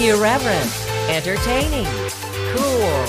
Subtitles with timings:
[0.00, 0.70] Irreverent,
[1.08, 1.84] entertaining,
[2.54, 3.04] cool.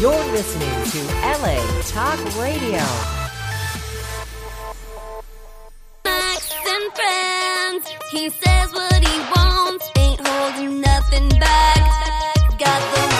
[0.00, 2.80] You're listening to LA Talk Radio.
[6.06, 7.86] Max and friends.
[8.10, 12.32] He says what he wants, ain't holding nothing back.
[12.58, 13.11] Got the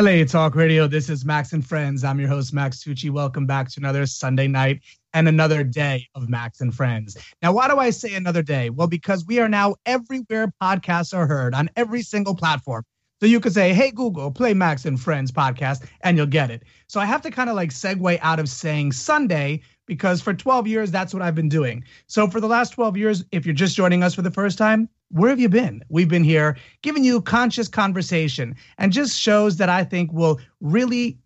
[0.00, 0.86] LA Talk Radio.
[0.86, 2.04] This is Max and Friends.
[2.04, 3.10] I'm your host, Max Tucci.
[3.10, 4.80] Welcome back to another Sunday night
[5.12, 7.18] and another day of Max and Friends.
[7.42, 8.70] Now, why do I say another day?
[8.70, 12.82] Well, because we are now everywhere podcasts are heard on every single platform.
[13.20, 16.62] So you could say, hey, Google, play Max and Friends podcast, and you'll get it.
[16.86, 20.66] So I have to kind of like segue out of saying Sunday because for 12
[20.66, 21.84] years, that's what I've been doing.
[22.06, 24.88] So for the last 12 years, if you're just joining us for the first time,
[25.10, 25.82] where have you been?
[25.88, 31.18] We've been here giving you conscious conversation and just shows that I think will really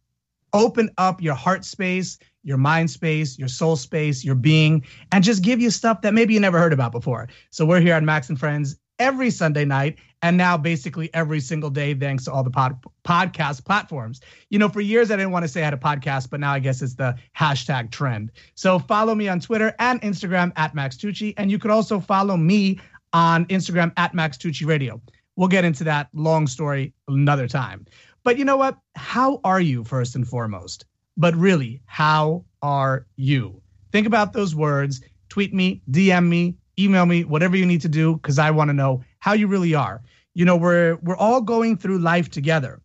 [0.53, 5.43] open up your heart space, your mind space, your soul space, your being, and just
[5.43, 7.29] give you stuff that maybe you never heard about before.
[7.51, 11.69] So we're here on Max and Friends every Sunday night and now basically every single
[11.69, 14.21] day thanks to all the pod, podcast platforms.
[14.49, 16.53] You know, for years I didn't want to say I had a podcast, but now
[16.53, 18.31] I guess it's the hashtag trend.
[18.55, 22.37] So follow me on Twitter and Instagram at Max Tucci, and you could also follow
[22.37, 22.79] me
[23.15, 25.01] on Instagram at Max Tucci Radio.
[25.37, 27.87] We'll get into that long story another time.
[28.25, 28.77] But you know what?
[28.97, 30.85] How are you first and foremost?
[31.17, 33.63] But really, how are you?
[33.93, 35.01] Think about those words.
[35.29, 38.75] Tweet me, DM me, email me, whatever you need to do, because I want to
[38.75, 40.03] know how you really are.
[40.35, 42.81] You know, we're we're all going through life together.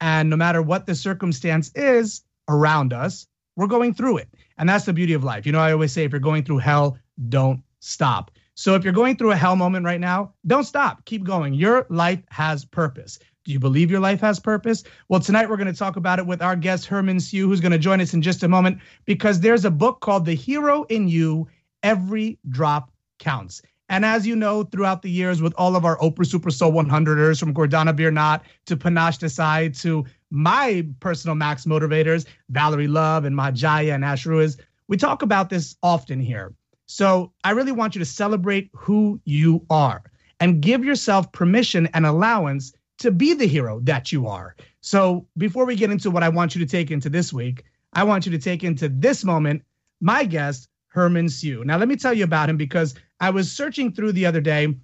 [0.00, 4.28] And no matter what the circumstance is around us, we're going through it.
[4.58, 5.44] And that's the beauty of life.
[5.44, 8.30] You know, I always say if you're going through hell, don't stop.
[8.58, 11.04] So if you're going through a hell moment right now, don't stop.
[11.04, 11.52] Keep going.
[11.52, 13.18] Your life has purpose.
[13.44, 14.82] Do you believe your life has purpose?
[15.10, 17.72] Well, tonight we're going to talk about it with our guest, Herman Siu, who's going
[17.72, 21.06] to join us in just a moment because there's a book called The Hero in
[21.06, 21.48] You
[21.82, 23.60] Every Drop Counts.
[23.90, 27.38] And as you know, throughout the years, with all of our Oprah Super Soul 100ers,
[27.38, 33.94] from Gordana Biernat to Panache Desai to my personal max motivators, Valerie Love and Mahjaya
[33.94, 34.56] and Ash Ruiz,
[34.88, 36.54] we talk about this often here.
[36.86, 40.02] So I really want you to celebrate who you are
[40.40, 44.56] and give yourself permission and allowance to be the hero that you are.
[44.80, 48.04] So before we get into what I want you to take into this week, I
[48.04, 49.62] want you to take into this moment
[50.00, 51.64] my guest, Herman Siu.
[51.64, 54.74] Now, let me tell you about him because I was searching through the other day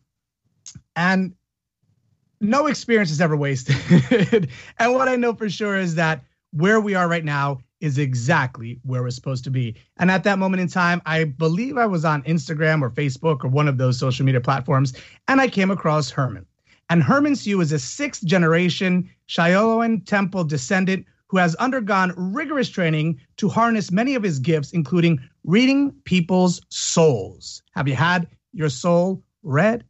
[0.96, 1.34] and
[2.40, 4.48] no experience is ever wasted.
[4.78, 8.78] and what I know for sure is that where we are right now is exactly
[8.84, 9.74] where we're supposed to be.
[9.98, 13.48] And at that moment in time, I believe I was on Instagram or Facebook or
[13.48, 14.94] one of those social media platforms,
[15.28, 16.46] and I came across Herman.
[16.88, 23.18] And Herman Siu is a sixth generation Shaolin Temple descendant who has undergone rigorous training
[23.38, 27.62] to harness many of his gifts, including reading people's souls.
[27.74, 29.84] Have you had your soul read?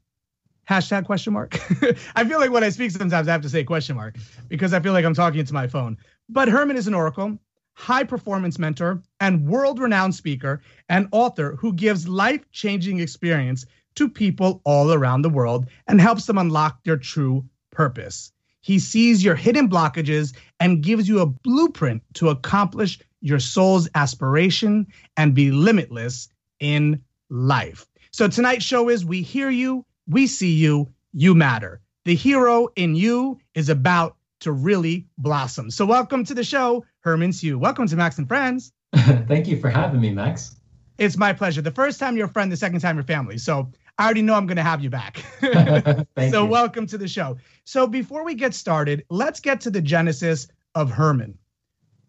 [0.71, 1.59] Hashtag question mark.
[2.17, 4.17] I feel like when I speak, sometimes I have to say question mark
[4.49, 5.99] because I feel like I'm talking to my phone.
[6.29, 7.39] But Herman is an oracle,
[7.75, 14.09] high performance mentor, and world renowned speaker and author who gives life changing experience to
[14.09, 18.33] people all around the world and helps them unlock their true purpose.
[18.61, 24.87] He sees your hidden blockages and gives you a blueprint to accomplish your soul's aspiration
[25.17, 26.29] and be limitless
[26.61, 27.87] in life.
[28.13, 31.81] So tonight's show is We Hear You, We See You, You Matter.
[32.05, 35.71] The hero in you is about to really blossom.
[35.71, 37.59] So welcome to the show, Herman Siu.
[37.59, 38.73] Welcome to Max and Friends.
[38.95, 40.57] Thank you for having me, Max.
[40.99, 41.61] It's my pleasure.
[41.61, 43.39] The first time you're a friend, the second time you're family.
[43.39, 43.69] So
[43.99, 45.25] I already know I'm going to have you back.
[46.31, 46.47] So you.
[46.47, 47.37] welcome to the show.
[47.65, 50.47] So before we get started, let's get to the genesis
[50.77, 51.37] of Herman.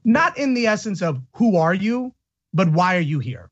[0.06, 2.14] Not in the essence of who are you,
[2.54, 3.50] but why are you here?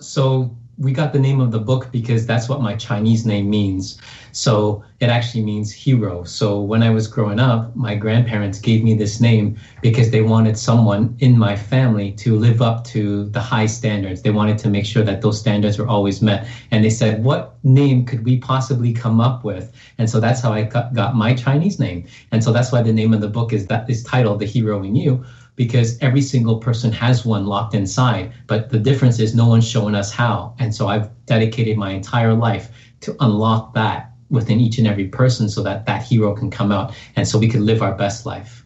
[0.00, 4.00] So we got the name of the book because that's what my Chinese name means.
[4.32, 6.24] So it actually means hero.
[6.24, 10.58] So when I was growing up, my grandparents gave me this name because they wanted
[10.58, 14.22] someone in my family to live up to the high standards.
[14.22, 16.46] They wanted to make sure that those standards were always met.
[16.70, 19.72] And they said, what name could we possibly come up with?
[19.98, 22.06] And so that's how I got, my Chinese name.
[22.30, 24.82] And so that's why the name of the book is that is titled The Hero
[24.82, 25.24] in You
[25.56, 28.32] because every single person has one locked inside.
[28.46, 30.54] But the difference is no one's showing us how.
[30.58, 32.70] And so I've dedicated my entire life
[33.00, 36.94] to unlock that within each and every person so that that hero can come out
[37.16, 38.64] and so we can live our best life.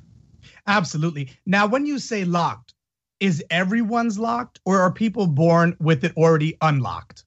[0.67, 1.31] Absolutely.
[1.45, 2.75] Now, when you say locked,
[3.21, 7.25] is everyone's locked or are people born with it already unlocked?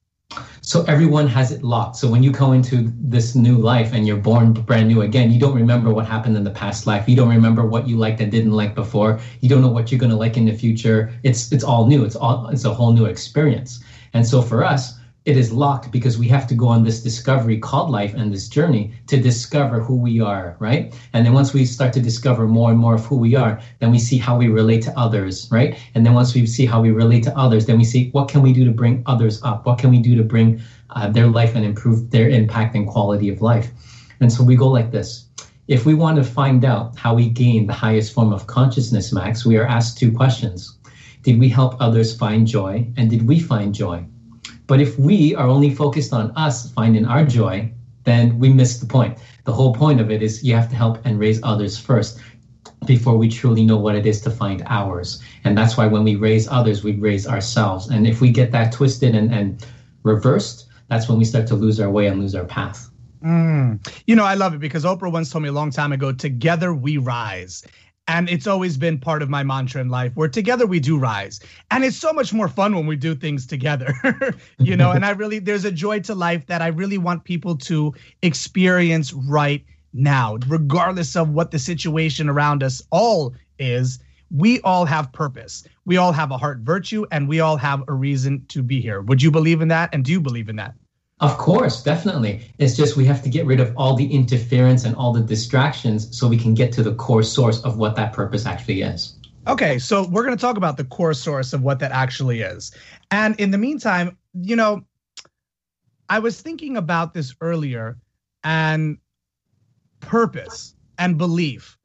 [0.60, 1.96] So everyone has it locked.
[1.96, 5.40] So when you go into this new life and you're born brand new again, you
[5.40, 7.08] don't remember what happened in the past life.
[7.08, 9.18] You don't remember what you liked and didn't like before.
[9.40, 11.12] You don't know what you're going to like in the future.
[11.24, 12.04] It's it's all new.
[12.04, 13.82] It's all it's a whole new experience.
[14.12, 17.58] And so for us, it is locked because we have to go on this discovery
[17.58, 20.94] called life and this journey to discover who we are, right?
[21.12, 23.90] And then once we start to discover more and more of who we are, then
[23.90, 25.76] we see how we relate to others, right?
[25.94, 28.40] And then once we see how we relate to others, then we see what can
[28.40, 29.66] we do to bring others up?
[29.66, 33.28] What can we do to bring uh, their life and improve their impact and quality
[33.28, 33.70] of life?
[34.20, 35.26] And so we go like this.
[35.68, 39.44] If we want to find out how we gain the highest form of consciousness, Max,
[39.44, 40.78] we are asked two questions.
[41.22, 42.90] Did we help others find joy?
[42.96, 44.06] And did we find joy?
[44.70, 47.72] But if we are only focused on us finding our joy,
[48.04, 49.18] then we miss the point.
[49.42, 52.20] The whole point of it is you have to help and raise others first
[52.86, 55.20] before we truly know what it is to find ours.
[55.42, 57.88] And that's why when we raise others, we raise ourselves.
[57.88, 59.66] And if we get that twisted and, and
[60.04, 62.88] reversed, that's when we start to lose our way and lose our path.
[63.24, 63.84] Mm.
[64.06, 66.72] You know, I love it because Oprah once told me a long time ago, together
[66.72, 67.66] we rise.
[68.10, 71.38] And it's always been part of my mantra in life where together we do rise.
[71.70, 73.94] And it's so much more fun when we do things together,
[74.58, 74.90] you know.
[74.90, 79.12] and I really, there's a joy to life that I really want people to experience
[79.12, 84.00] right now, regardless of what the situation around us all is.
[84.32, 85.64] We all have purpose.
[85.84, 89.02] We all have a heart virtue and we all have a reason to be here.
[89.02, 89.90] Would you believe in that?
[89.92, 90.74] And do you believe in that?
[91.20, 92.50] Of course, definitely.
[92.58, 96.16] It's just we have to get rid of all the interference and all the distractions
[96.18, 99.16] so we can get to the core source of what that purpose actually is.
[99.46, 102.72] Okay, so we're going to talk about the core source of what that actually is.
[103.10, 104.82] And in the meantime, you know,
[106.08, 107.98] I was thinking about this earlier
[108.42, 108.98] and
[110.00, 111.76] purpose and belief.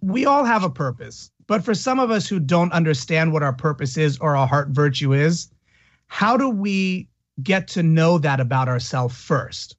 [0.00, 3.52] We all have a purpose, but for some of us who don't understand what our
[3.52, 5.48] purpose is or our heart virtue is,
[6.08, 7.08] how do we
[7.42, 9.76] get to know that about ourselves first?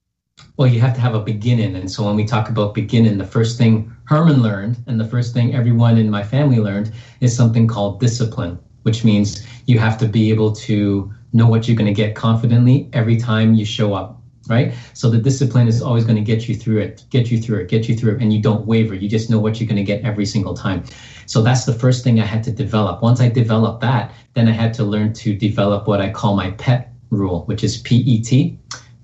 [0.57, 1.75] Well, you have to have a beginning.
[1.75, 5.33] And so when we talk about beginning, the first thing Herman learned and the first
[5.33, 10.07] thing everyone in my family learned is something called discipline, which means you have to
[10.07, 14.21] be able to know what you're going to get confidently every time you show up,
[14.48, 14.74] right?
[14.94, 17.68] So the discipline is always going to get you through it, get you through it,
[17.68, 18.95] get you through it, and you don't waver.
[18.95, 20.83] You just know what you're going to get every single time.
[21.25, 23.01] So that's the first thing I had to develop.
[23.01, 26.51] Once I developed that, then I had to learn to develop what I call my
[26.51, 28.57] pet rule, which is PET,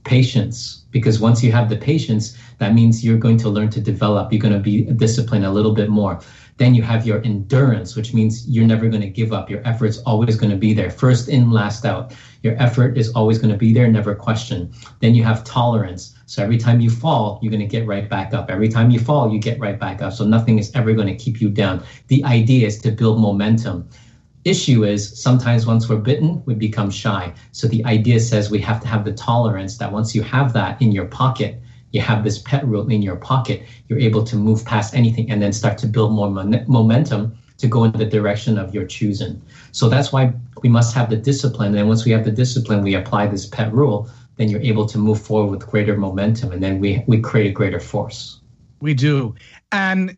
[0.03, 0.85] patience.
[0.91, 4.31] Because once you have the patience, that means you're going to learn to develop.
[4.31, 6.21] You're going to be disciplined a little bit more.
[6.57, 9.49] Then you have your endurance, which means you're never going to give up.
[9.49, 10.91] Your effort's always going to be there.
[10.91, 12.13] First in, last out.
[12.43, 14.71] Your effort is always going to be there, never question.
[14.99, 16.15] Then you have tolerance.
[16.27, 18.51] So every time you fall, you're going to get right back up.
[18.51, 20.13] Every time you fall, you get right back up.
[20.13, 21.83] So nothing is ever going to keep you down.
[22.07, 23.89] The idea is to build momentum
[24.45, 27.33] issue is sometimes once we're bitten, we become shy.
[27.51, 30.81] So the idea says we have to have the tolerance that once you have that
[30.81, 31.61] in your pocket,
[31.91, 35.41] you have this pet rule in your pocket, you're able to move past anything and
[35.41, 39.41] then start to build more mon- momentum to go in the direction of your choosing.
[39.71, 41.75] So that's why we must have the discipline.
[41.75, 44.97] And once we have the discipline, we apply this pet rule, then you're able to
[44.97, 48.41] move forward with greater momentum and then we, we create a greater force.
[48.81, 49.35] We do.
[49.71, 50.17] And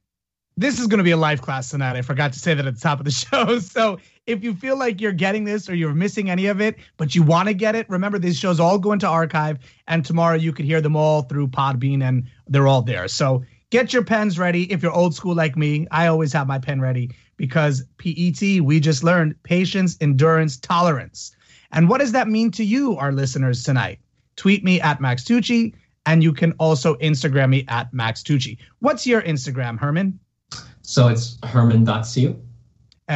[0.58, 1.98] this is going to be a live class tonight.
[1.98, 3.60] I forgot to say that at the top of the show.
[3.60, 7.14] So if you feel like you're getting this or you're missing any of it, but
[7.14, 10.54] you want to get it, remember these shows all go into archive, and tomorrow you
[10.54, 13.08] could hear them all through Podbean, and they're all there.
[13.08, 14.72] So get your pens ready.
[14.72, 18.80] If you're old school like me, I always have my pen ready because PET, we
[18.80, 21.36] just learned patience, endurance, tolerance.
[21.72, 24.00] And what does that mean to you, our listeners, tonight?
[24.38, 25.74] Tweet me at Max Tucci,
[26.06, 28.58] and you can also Instagram me at Max Tucci.
[28.80, 30.20] What's your Instagram, Herman?
[30.86, 32.40] So it's herman.siu.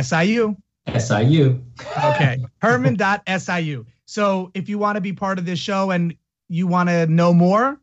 [0.01, 0.55] SIU.
[0.97, 1.63] SIU.
[2.03, 2.43] okay.
[2.61, 3.85] Herman.siu.
[4.05, 6.15] So if you want to be part of this show and
[6.47, 7.79] you want to know more,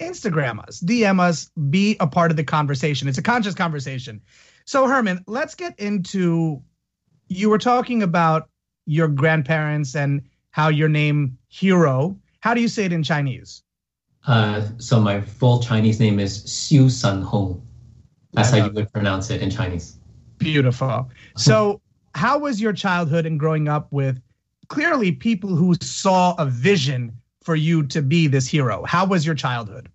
[0.00, 3.08] Instagram us, DM us, be a part of the conversation.
[3.08, 4.20] It's a conscious conversation.
[4.64, 6.62] So, Herman, let's get into
[7.28, 8.48] you were talking about
[8.86, 12.18] your grandparents and how your name Hero.
[12.40, 13.62] How do you say it in Chinese?
[14.26, 17.67] Uh, so my full Chinese name is Xiu Sun Hong.
[18.32, 19.98] That's how you would pronounce it in Chinese.
[20.38, 21.10] Beautiful.
[21.36, 21.80] So
[22.14, 24.20] how was your childhood and growing up with
[24.68, 28.84] clearly people who saw a vision for you to be this hero?
[28.84, 29.88] How was your childhood?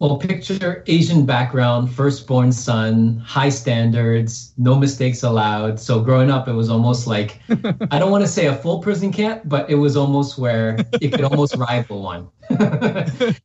[0.00, 5.78] Well, picture Asian background, firstborn son, high standards, no mistakes allowed.
[5.78, 7.38] So growing up, it was almost like
[7.90, 11.12] I don't want to say a full prison camp, but it was almost where it
[11.12, 12.28] could almost rival one.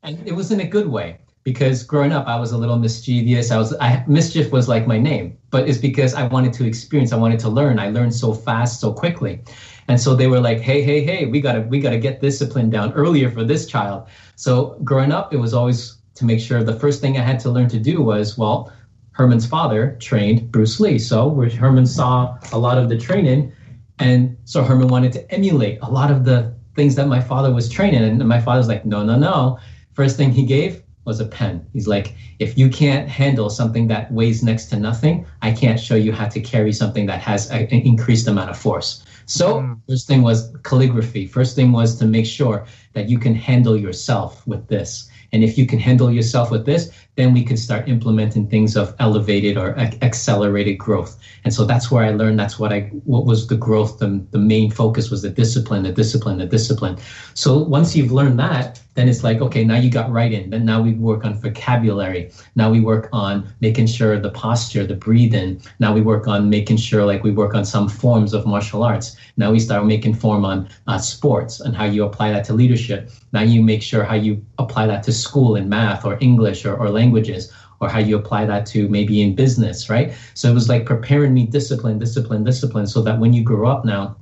[0.03, 3.51] and it was in a good way because growing up I was a little mischievous.
[3.51, 7.13] I was I mischief was like my name, but it's because I wanted to experience,
[7.13, 7.79] I wanted to learn.
[7.79, 9.41] I learned so fast, so quickly.
[9.87, 12.19] And so they were like, "Hey, hey, hey, we got to we got to get
[12.19, 16.63] discipline down earlier for this child." So growing up, it was always to make sure
[16.63, 18.71] the first thing I had to learn to do was, well,
[19.11, 20.97] Herman's father trained Bruce Lee.
[20.97, 23.53] So Herman saw a lot of the training,
[23.99, 27.69] and so Herman wanted to emulate a lot of the things that my father was
[27.69, 28.03] training.
[28.03, 29.59] And my father's like, no, no, no.
[29.93, 31.65] First thing he gave was a pen.
[31.73, 35.95] He's like, if you can't handle something that weighs next to nothing, I can't show
[35.95, 39.03] you how to carry something that has an increased amount of force.
[39.25, 39.79] So mm.
[39.87, 41.27] first thing was calligraphy.
[41.27, 45.09] First thing was to make sure that you can handle yourself with this.
[45.31, 48.95] And if you can handle yourself with this, then we could start implementing things of
[48.99, 51.19] elevated or accelerated growth.
[51.43, 54.37] And so that's where I learned that's what I what was the growth, the, the
[54.37, 56.97] main focus was the discipline, the discipline, the discipline.
[57.33, 60.49] So once you've learned that, then it's like, okay, now you got right in.
[60.49, 62.31] Then now we work on vocabulary.
[62.55, 65.61] Now we work on making sure the posture, the breathing.
[65.79, 69.17] Now we work on making sure like we work on some forms of martial arts.
[69.35, 73.11] Now we start making form on uh, sports and how you apply that to leadership.
[73.33, 76.77] Now you make sure how you apply that to school in math or English or,
[76.77, 80.13] or languages or how you apply that to maybe in business, right?
[80.35, 83.83] So it was like preparing me discipline, discipline, discipline, so that when you grow up
[83.83, 84.15] now,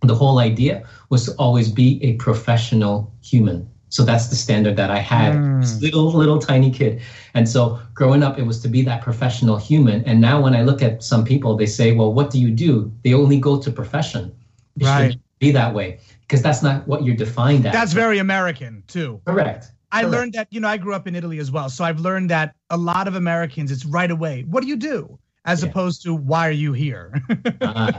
[0.00, 4.90] the whole idea was to always be a professional human so that's the standard that
[4.90, 5.80] I had, mm.
[5.80, 7.00] little little tiny kid.
[7.34, 10.02] And so growing up, it was to be that professional human.
[10.04, 12.92] And now when I look at some people, they say, "Well, what do you do?"
[13.04, 14.34] They only go to profession.
[14.80, 15.16] It right.
[15.38, 17.72] Be that way because that's not what you're defined as.
[17.72, 19.20] That's very American too.
[19.28, 19.70] Correct.
[19.92, 20.12] I Correct.
[20.12, 21.68] learned that, you know, I grew up in Italy as well.
[21.68, 24.44] So I've learned that a lot of Americans, it's right away.
[24.50, 25.20] What do you do?
[25.44, 25.68] As yeah.
[25.68, 27.22] opposed to why are you here?
[27.60, 27.92] uh,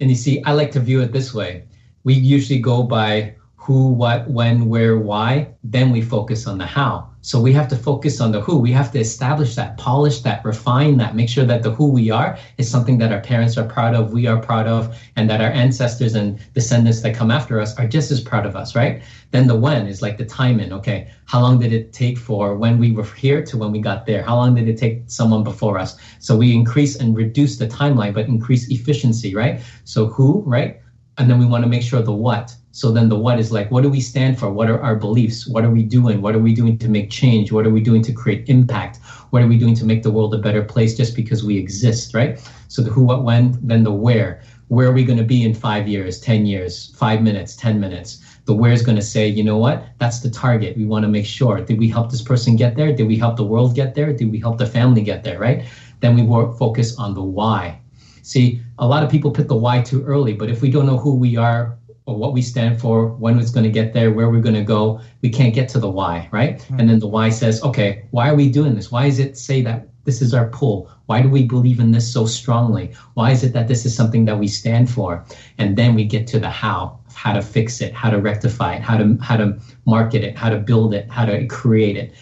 [0.00, 1.64] and you see, I like to view it this way.
[2.04, 3.34] We usually go by
[3.66, 7.10] who, what, when, where, why, then we focus on the how.
[7.20, 8.56] So we have to focus on the who.
[8.56, 12.08] We have to establish that, polish that, refine that, make sure that the who we
[12.08, 15.40] are is something that our parents are proud of, we are proud of, and that
[15.40, 19.02] our ancestors and descendants that come after us are just as proud of us, right?
[19.32, 20.72] Then the when is like the timing.
[20.72, 24.06] Okay, how long did it take for when we were here to when we got
[24.06, 24.22] there?
[24.22, 25.96] How long did it take someone before us?
[26.20, 29.60] So we increase and reduce the timeline, but increase efficiency, right?
[29.82, 30.80] So who, right?
[31.18, 33.70] And then we want to make sure the what so then the what is like,
[33.70, 34.50] what do we stand for?
[34.50, 35.46] What are our beliefs?
[35.46, 36.20] What are we doing?
[36.20, 37.50] What are we doing to make change?
[37.50, 38.98] What are we doing to create impact?
[39.30, 42.12] What are we doing to make the world a better place just because we exist,
[42.12, 42.38] right?
[42.68, 44.42] So the who, what, when, then the where.
[44.68, 48.22] Where are we going to be in five years, 10 years, five minutes, 10 minutes?
[48.44, 49.86] The where is going to say, you know what?
[49.96, 50.76] That's the target.
[50.76, 51.62] We want to make sure.
[51.62, 52.94] Did we help this person get there?
[52.94, 54.12] Did we help the world get there?
[54.12, 55.64] Did we help the family get there, right?
[56.00, 57.80] Then we work, focus on the why.
[58.26, 60.98] See, a lot of people put the why too early, but if we don't know
[60.98, 64.28] who we are, or what we stand for, when it's going to get there, where
[64.30, 66.58] we're going to go, we can't get to the why, right?
[66.58, 66.80] Mm-hmm.
[66.80, 68.90] And then the why says, okay, why are we doing this?
[68.90, 70.90] Why is it say that this is our pull?
[71.06, 72.92] Why do we believe in this so strongly?
[73.14, 75.24] Why is it that this is something that we stand for?
[75.58, 78.82] And then we get to the how, how to fix it, how to rectify it,
[78.82, 82.12] how to how to market it, how to build it, how to create it.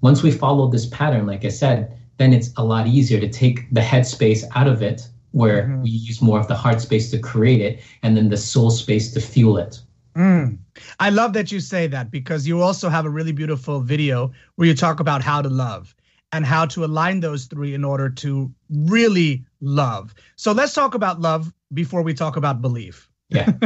[0.00, 3.72] Once we follow this pattern, like I said, then it's a lot easier to take
[3.74, 5.82] the headspace out of it where mm-hmm.
[5.82, 9.12] we use more of the heart space to create it and then the soul space
[9.12, 9.80] to fuel it.
[10.16, 10.58] Mm.
[10.98, 14.66] I love that you say that because you also have a really beautiful video where
[14.66, 15.94] you talk about how to love
[16.32, 20.14] and how to align those three in order to really love.
[20.36, 23.08] So let's talk about love before we talk about belief.
[23.28, 23.52] Yeah.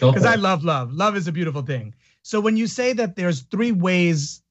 [0.00, 0.92] Because I love love.
[0.92, 1.94] Love is a beautiful thing.
[2.22, 4.41] So when you say that there's three ways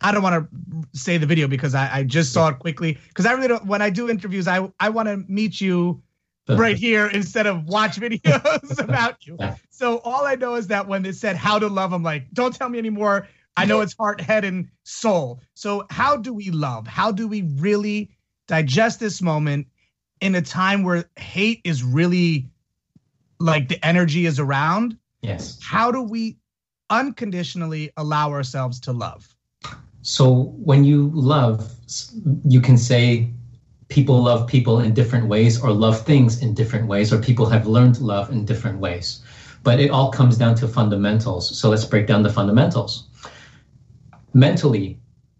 [0.00, 2.98] I don't want to say the video because I, I just saw it quickly.
[3.08, 3.66] Because I really don't.
[3.66, 6.02] When I do interviews, I I want to meet you
[6.48, 9.38] right here instead of watch videos about you.
[9.70, 12.54] So all I know is that when they said how to love, I'm like, don't
[12.54, 13.28] tell me anymore.
[13.56, 15.40] I know it's heart, head, and soul.
[15.54, 16.86] So how do we love?
[16.86, 18.10] How do we really
[18.46, 19.66] digest this moment
[20.20, 22.48] in a time where hate is really
[23.38, 24.96] like the energy is around?
[25.22, 25.58] Yes.
[25.62, 26.38] How do we
[26.88, 29.34] unconditionally allow ourselves to love?
[30.02, 31.72] So when you love,
[32.44, 33.30] you can say
[33.88, 37.66] people love people in different ways or love things in different ways or people have
[37.66, 39.22] learned love in different ways.
[39.62, 41.58] But it all comes down to fundamentals.
[41.58, 43.08] So let's break down the fundamentals.
[44.32, 44.98] Mentally,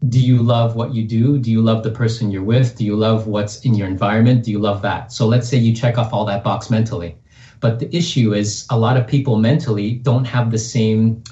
[0.08, 1.38] do you love what you do?
[1.38, 2.76] Do you love the person you're with?
[2.76, 4.44] Do you love what's in your environment?
[4.44, 5.12] Do you love that?
[5.12, 7.16] So let's say you check off all that box mentally.
[7.60, 11.22] But the issue is a lot of people mentally don't have the same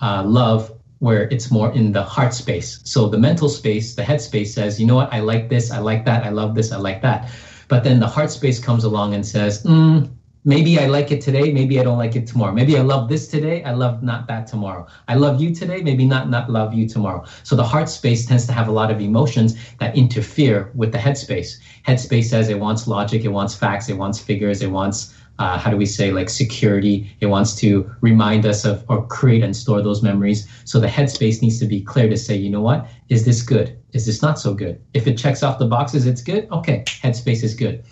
[0.00, 2.80] uh, love where it's more in the heart space.
[2.84, 5.78] So the mental space, the head space says, you know what, I like this, I
[5.78, 7.30] like that, I love this, I like that.
[7.68, 10.10] But then the heart space comes along and says, mm,
[10.44, 12.52] Maybe I like it today, maybe I don't like it tomorrow.
[12.52, 14.86] Maybe I love this today, I love not that tomorrow.
[15.08, 17.26] I love you today, maybe not not love you tomorrow.
[17.42, 20.98] So the heart space tends to have a lot of emotions that interfere with the
[20.98, 21.60] head space.
[21.82, 25.56] Head space says it wants logic, it wants facts, it wants figures, it wants uh,
[25.56, 27.16] how do we say like security.
[27.20, 30.48] It wants to remind us of or create and store those memories.
[30.64, 32.88] So the headspace needs to be clear to say you know what?
[33.08, 33.78] Is this good?
[33.92, 34.80] Is this not so good?
[34.94, 36.48] If it checks off the boxes it's good?
[36.50, 37.84] Okay headspace is good.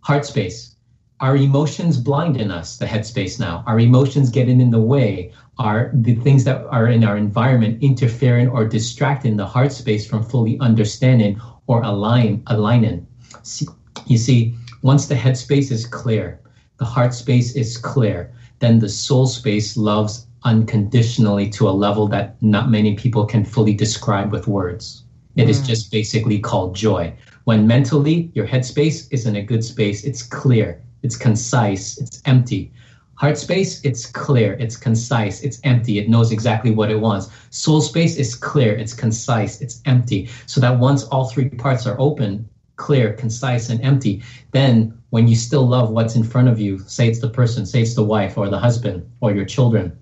[0.00, 0.74] Heart space.
[1.20, 3.64] Our emotions blind in us the headspace now?
[3.66, 5.32] Our emotions getting in the way?
[5.58, 10.22] Are the things that are in our environment interfering or distracting the heart space from
[10.22, 13.06] fully understanding or align aligning?
[14.06, 16.40] You see once the headspace is clear
[16.78, 22.40] the heart space is clear, then the soul space loves unconditionally to a level that
[22.42, 25.02] not many people can fully describe with words.
[25.36, 25.48] It mm.
[25.48, 27.12] is just basically called joy.
[27.44, 32.22] When mentally your head space is in a good space, it's clear, it's concise, it's
[32.26, 32.72] empty.
[33.14, 37.30] Heart space, it's clear, it's concise, it's empty, it knows exactly what it wants.
[37.50, 40.28] Soul space is clear, it's concise, it's empty.
[40.46, 45.34] So that once all three parts are open, clear, concise, and empty, then when you
[45.34, 48.36] still love what's in front of you, say it's the person, say it's the wife
[48.36, 49.98] or the husband or your children,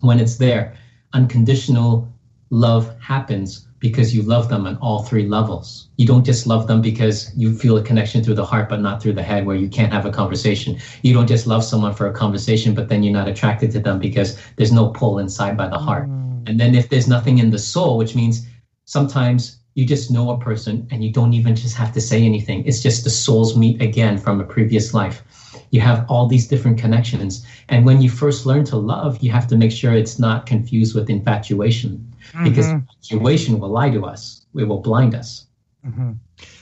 [0.00, 0.74] when it's there,
[1.12, 2.08] unconditional
[2.48, 5.90] love happens because you love them on all three levels.
[5.98, 9.02] You don't just love them because you feel a connection through the heart, but not
[9.02, 10.78] through the head, where you can't have a conversation.
[11.02, 13.98] You don't just love someone for a conversation, but then you're not attracted to them
[13.98, 16.08] because there's no pull inside by the heart.
[16.08, 16.48] Mm.
[16.48, 18.46] And then if there's nothing in the soul, which means
[18.86, 22.64] sometimes you just know a person and you don't even just have to say anything.
[22.64, 25.22] It's just the souls meet again from a previous life.
[25.70, 27.44] You have all these different connections.
[27.68, 30.94] And when you first learn to love, you have to make sure it's not confused
[30.94, 32.44] with infatuation mm-hmm.
[32.44, 35.46] because infatuation will lie to us, it will blind us.
[35.84, 36.12] Mm-hmm.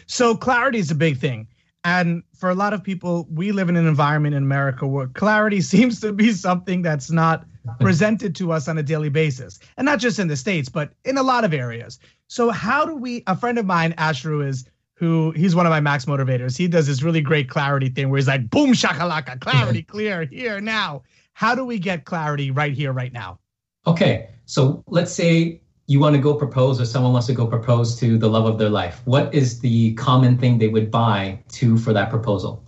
[0.07, 1.49] So, clarity is a big thing.
[1.85, 5.61] And for a lot of people, we live in an environment in America where clarity
[5.75, 7.45] seems to be something that's not
[7.81, 9.59] presented to us on a daily basis.
[9.77, 11.99] And not just in the States, but in a lot of areas.
[12.33, 13.23] So how do we?
[13.27, 16.57] A friend of mine, Ashru, is who he's one of my max motivators.
[16.57, 20.59] He does this really great clarity thing where he's like, boom shakalaka, clarity, clear here
[20.59, 21.03] now.
[21.35, 23.39] How do we get clarity right here, right now?
[23.87, 28.01] Okay, so let's say you want to go propose or someone wants to go propose
[28.01, 29.03] to the love of their life.
[29.05, 32.65] What is the common thing they would buy to for that proposal?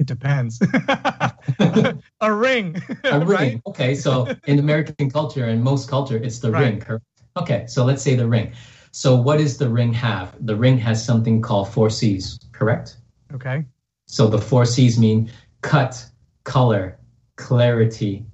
[0.00, 0.60] It depends.
[2.20, 2.82] a ring.
[3.04, 3.28] A ring.
[3.28, 3.60] Right?
[3.68, 6.62] Okay, so in American culture and most culture, it's the right.
[6.62, 7.04] ring, correct?
[7.36, 8.52] Okay, so let's say the ring.
[8.92, 10.34] So what does the ring have?
[10.46, 12.98] The ring has something called four C's, correct?
[13.32, 13.64] Okay.
[14.06, 15.30] So the four C's mean
[15.62, 16.06] cut,
[16.44, 16.98] color,
[17.36, 18.24] clarity,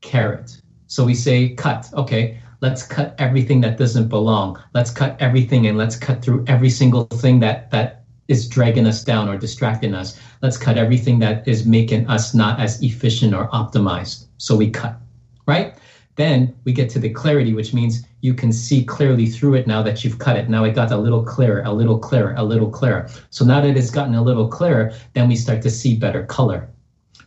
[0.00, 0.60] carat.
[0.86, 1.90] So we say cut.
[1.94, 4.62] Okay, let's cut everything that doesn't belong.
[4.74, 9.02] Let's cut everything and let's cut through every single thing that that is dragging us
[9.02, 10.20] down or distracting us.
[10.40, 14.26] Let's cut everything that is making us not as efficient or optimized.
[14.38, 14.96] So we cut,
[15.46, 15.74] right?
[16.20, 19.82] Then we get to the clarity, which means you can see clearly through it now
[19.82, 20.50] that you've cut it.
[20.50, 23.08] Now it got a little clearer, a little clearer, a little clearer.
[23.30, 26.68] So now that it's gotten a little clearer, then we start to see better color.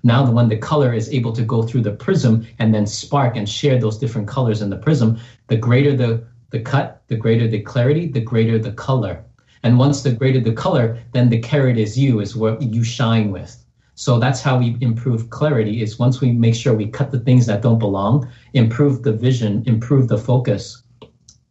[0.03, 3.35] Now, the when the color is able to go through the prism and then spark
[3.35, 7.47] and share those different colors in the prism, the greater the, the cut, the greater
[7.47, 9.25] the clarity, the greater the color.
[9.63, 13.31] And once the greater the color, then the carat is you, is what you shine
[13.31, 13.62] with.
[13.95, 17.45] So that's how we improve clarity is once we make sure we cut the things
[17.45, 20.83] that don't belong, improve the vision, improve the focus,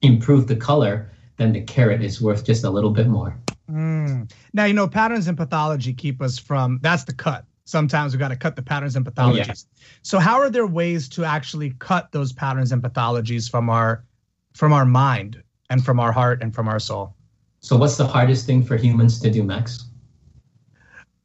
[0.02, 3.37] improve the color, then the carat is worth just a little bit more.
[3.70, 4.31] Mm.
[4.52, 7.44] Now, you know, patterns and pathology keep us from that's the cut.
[7.64, 9.64] Sometimes we got to cut the patterns and pathologies.
[9.64, 9.88] Oh, yeah.
[10.02, 14.05] So how are there ways to actually cut those patterns and pathologies from our
[14.52, 17.14] from our mind and from our heart and from our soul?
[17.61, 19.85] So what's the hardest thing for humans to do, Max?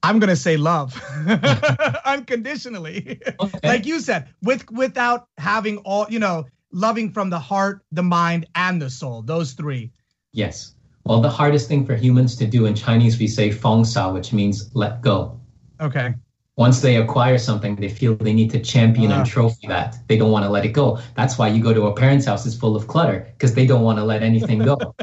[0.04, 1.00] I'm gonna say love
[2.06, 3.68] unconditionally, okay.
[3.68, 8.46] like you said, with without having all you know, loving from the heart, the mind,
[8.56, 9.22] and the soul.
[9.22, 9.92] Those three.
[10.34, 10.76] Yes.
[11.06, 14.34] Well, the hardest thing for humans to do in Chinese, we say feng shao, which
[14.34, 15.40] means let go.
[15.80, 16.14] Okay.
[16.58, 19.16] Once they acquire something, they feel they need to champion uh.
[19.16, 19.26] and ah.
[19.26, 19.96] trophy that.
[20.08, 21.00] They don't want to let it go.
[21.16, 23.84] That's why you go to a parent's house, it's full of clutter because they don't
[23.84, 24.78] want to let anything go.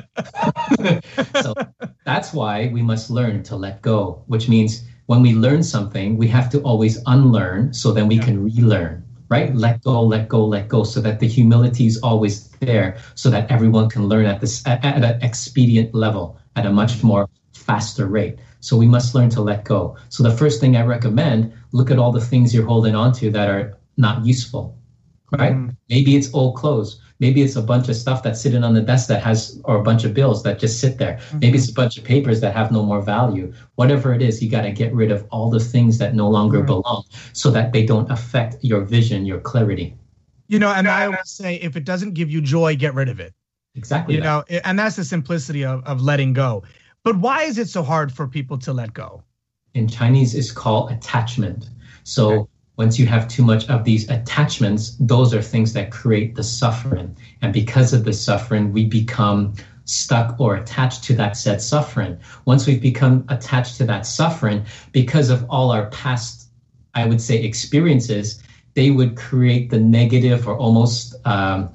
[1.42, 1.54] so
[2.04, 6.28] that's why we must learn to let go, which means when we learn something, we
[6.28, 8.22] have to always unlearn so then we yeah.
[8.22, 9.54] can relearn, right?
[9.54, 13.50] Let go, let go, let go, so that the humility is always there, so that
[13.50, 18.06] everyone can learn at this at, at an expedient level at a much more faster
[18.06, 18.38] rate.
[18.60, 19.96] So we must learn to let go.
[20.08, 23.30] So the first thing I recommend, look at all the things you're holding on to
[23.30, 24.78] that are not useful,
[25.32, 25.52] right?
[25.52, 25.76] Mm.
[25.90, 27.00] Maybe it's old clothes.
[27.20, 29.82] Maybe it's a bunch of stuff that's sitting on the desk that has, or a
[29.82, 31.14] bunch of bills that just sit there.
[31.16, 31.38] Mm-hmm.
[31.38, 33.52] Maybe it's a bunch of papers that have no more value.
[33.76, 36.60] Whatever it is, you got to get rid of all the things that no longer
[36.62, 36.66] Mhm.
[36.66, 39.96] belong so that they don't affect your vision, your clarity.
[40.48, 43.20] You know, and I always say if it doesn't give you joy, get rid of
[43.20, 43.32] it.
[43.76, 44.14] Exactly.
[44.16, 44.50] You that.
[44.50, 46.64] know, and that's the simplicity of, of letting go.
[47.04, 49.22] But why is it so hard for people to let go?
[49.74, 51.68] in Chinese is called attachment.
[52.04, 52.50] So Okay.
[52.76, 57.16] Once you have too much of these attachments, those are things that create the suffering.
[57.40, 62.18] And because of the suffering, we become stuck or attached to that said suffering.
[62.46, 66.48] Once we've become attached to that suffering, because of all our past,
[66.94, 68.42] I would say, experiences,
[68.74, 71.70] they would create the negative or almost um,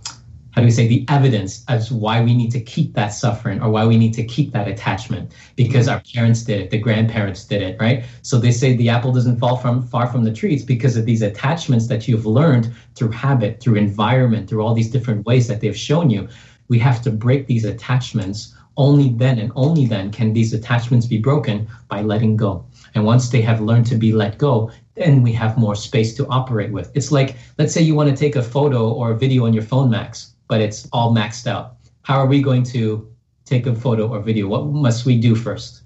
[0.59, 3.69] how do we say the evidence as why we need to keep that suffering or
[3.69, 5.95] why we need to keep that attachment because mm-hmm.
[5.95, 8.03] our parents did it the grandparents did it right?
[8.23, 11.05] So they say the apple doesn't fall from far from the tree it's because of
[11.05, 15.61] these attachments that you've learned through habit through environment through all these different ways that
[15.61, 16.27] they've shown you.
[16.67, 18.53] We have to break these attachments.
[18.75, 22.65] Only then and only then can these attachments be broken by letting go.
[22.95, 26.27] And once they have learned to be let go then we have more space to
[26.27, 26.91] operate with.
[26.95, 29.63] It's like let's say you want to take a photo or a video on your
[29.63, 31.77] phone max but it's all maxed out.
[32.01, 33.07] How are we going to
[33.45, 34.47] take a photo or video?
[34.47, 35.83] What must we do first?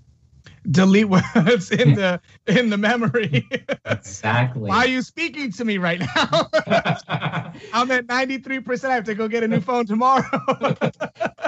[0.71, 3.45] Delete what's in the in the memory.
[3.85, 4.69] Exactly.
[4.69, 6.49] why are you speaking to me right now?
[7.73, 8.85] I'm at 93%.
[8.89, 10.23] I have to go get a new phone tomorrow.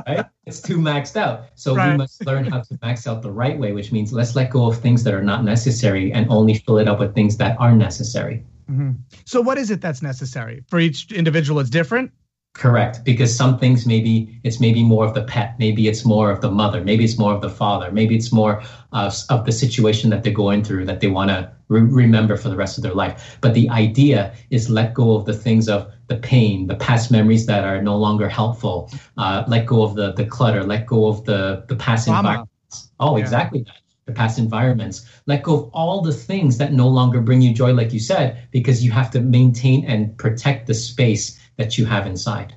[0.06, 0.26] right?
[0.46, 1.46] It's too maxed out.
[1.56, 1.92] So Right.
[1.92, 4.66] we must learn how to max out the right way, which means let's let go
[4.68, 7.74] of things that are not necessary and only fill it up with things that are
[7.74, 8.44] necessary.
[8.70, 8.98] Mhm.
[9.24, 11.62] So, what is it that's necessary for each individual?
[11.62, 12.12] It's different.
[12.56, 16.40] Correct, because some things maybe it's maybe more of the pet, maybe it's more of
[16.40, 18.64] the mother, maybe it's more of the father, maybe it's more
[18.94, 22.48] of, of the situation that they're going through that they want to re- remember for
[22.48, 23.38] the rest of their life.
[23.42, 27.46] But the idea is let go of the things of the pain, the past memories
[27.48, 28.90] that are no longer helpful.
[29.18, 30.64] Uh, let go of the the clutter.
[30.64, 32.20] Let go of the the past Trauma.
[32.20, 32.90] environments.
[33.02, 33.24] Oh, Yeah.
[33.24, 33.76] exactly that.
[34.06, 35.04] The past environments.
[35.26, 38.38] Let go of all the things that no longer bring you joy, like you said,
[38.52, 42.56] because you have to maintain and protect the space that you have inside.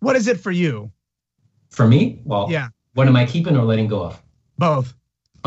[0.00, 0.90] What is it for you?
[1.70, 4.22] For me, well, Yeah, what am I keeping or letting go of?
[4.58, 4.94] both.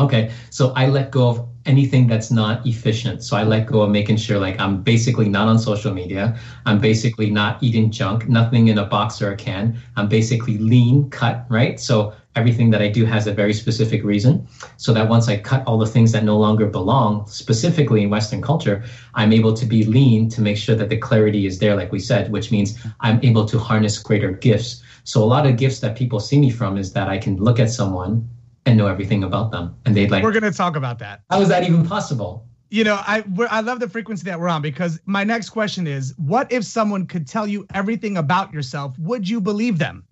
[0.00, 3.22] Okay, so I let go of anything that's not efficient.
[3.22, 6.38] So I let go of making sure like I'm basically not on social media.
[6.66, 9.76] I'm basically not eating junk, nothing in a box or a can.
[9.96, 11.80] I'm basically lean cut, right?
[11.80, 14.46] So everything that I do has a very specific reason.
[14.76, 18.40] So that once I cut all the things that no longer belong, specifically in Western
[18.40, 18.84] culture,
[19.14, 21.98] I'm able to be lean to make sure that the clarity is there, like we
[21.98, 24.80] said, which means I'm able to harness greater gifts.
[25.02, 27.58] So a lot of gifts that people see me from is that I can look
[27.58, 28.28] at someone
[28.68, 29.74] and know everything about them.
[29.84, 31.22] And they'd like, We're gonna talk about that.
[31.30, 32.46] how is that even possible?
[32.70, 35.86] You know, I we're, I love the frequency that we're on because my next question
[35.86, 38.98] is, what if someone could tell you everything about yourself?
[38.98, 40.04] Would you believe them?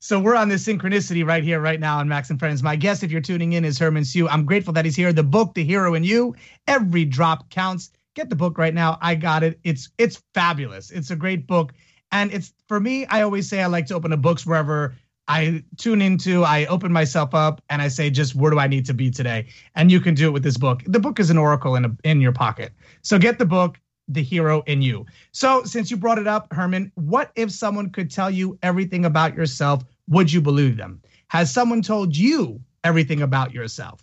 [0.00, 2.62] So we're on this synchronicity right here, right now on Max and Friends.
[2.62, 4.28] My guest, if you're tuning in, is Herman Siu.
[4.28, 5.12] I'm grateful that he's here.
[5.12, 6.36] The book, The Hero in You,
[6.68, 7.90] every drop counts.
[8.14, 8.98] Get the book right now.
[9.00, 9.58] I got it.
[9.64, 10.90] It's it's fabulous.
[10.90, 11.72] It's a great book,
[12.12, 13.06] and it's for me.
[13.06, 14.94] I always say I like to open the books wherever
[15.28, 16.42] I tune into.
[16.42, 19.46] I open myself up and I say, just where do I need to be today?
[19.74, 20.82] And you can do it with this book.
[20.86, 22.72] The book is an oracle in a, in your pocket.
[23.02, 25.04] So get the book, The Hero in You.
[25.32, 29.34] So since you brought it up, Herman, what if someone could tell you everything about
[29.34, 29.84] yourself?
[30.08, 31.02] Would you believe them?
[31.28, 34.02] Has someone told you everything about yourself?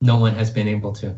[0.00, 1.14] No one has been able to.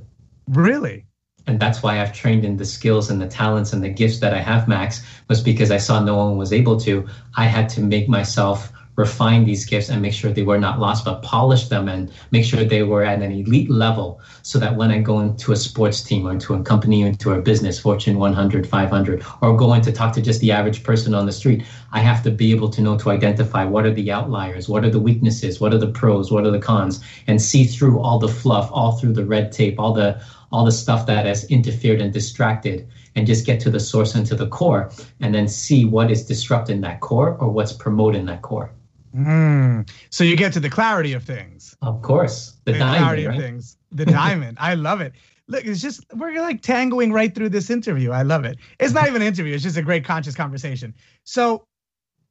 [0.48, 1.05] Really?
[1.46, 4.35] And that's why I've trained in the skills and the talents and the gifts that
[4.35, 7.09] I have, Max, was because I saw no one was able to.
[7.37, 11.05] I had to make myself refine these gifts and make sure they were not lost,
[11.05, 14.91] but polish them and make sure they were at an elite level so that when
[14.91, 18.19] I go into a sports team or into a company or into a business, Fortune
[18.19, 22.01] 100, 500, or go to talk to just the average person on the street, I
[22.01, 24.99] have to be able to know to identify what are the outliers, what are the
[24.99, 28.69] weaknesses, what are the pros, what are the cons, and see through all the fluff,
[28.73, 32.89] all through the red tape, all the all the stuff that has interfered and distracted
[33.15, 36.25] and just get to the source and to the core and then see what is
[36.25, 38.73] disrupting that core or what's promoting that core.
[39.14, 39.88] Mm.
[40.11, 41.77] So you get to the clarity of things.
[41.83, 43.37] Of course, the, the diamond, clarity right?
[43.37, 43.77] of things.
[43.92, 44.59] The diamond.
[44.61, 45.12] I love it.
[45.49, 48.11] Look, it's just we're like tangoing right through this interview.
[48.11, 48.59] I love it.
[48.81, 49.55] It's not even an interview.
[49.55, 50.94] It's just a great conscious conversation.
[51.25, 51.64] So,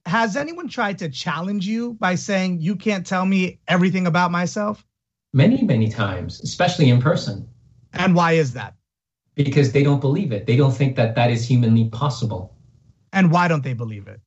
[0.06, 4.86] has anyone tried to challenge you by saying you can't tell me everything about myself?
[5.34, 7.48] Many, many times, especially in person,
[7.94, 8.74] And why is that?
[9.36, 10.48] because they don't believe it.
[10.48, 12.56] They don't think that that is humanly possible
[13.13, 14.20] And why don't they believe it?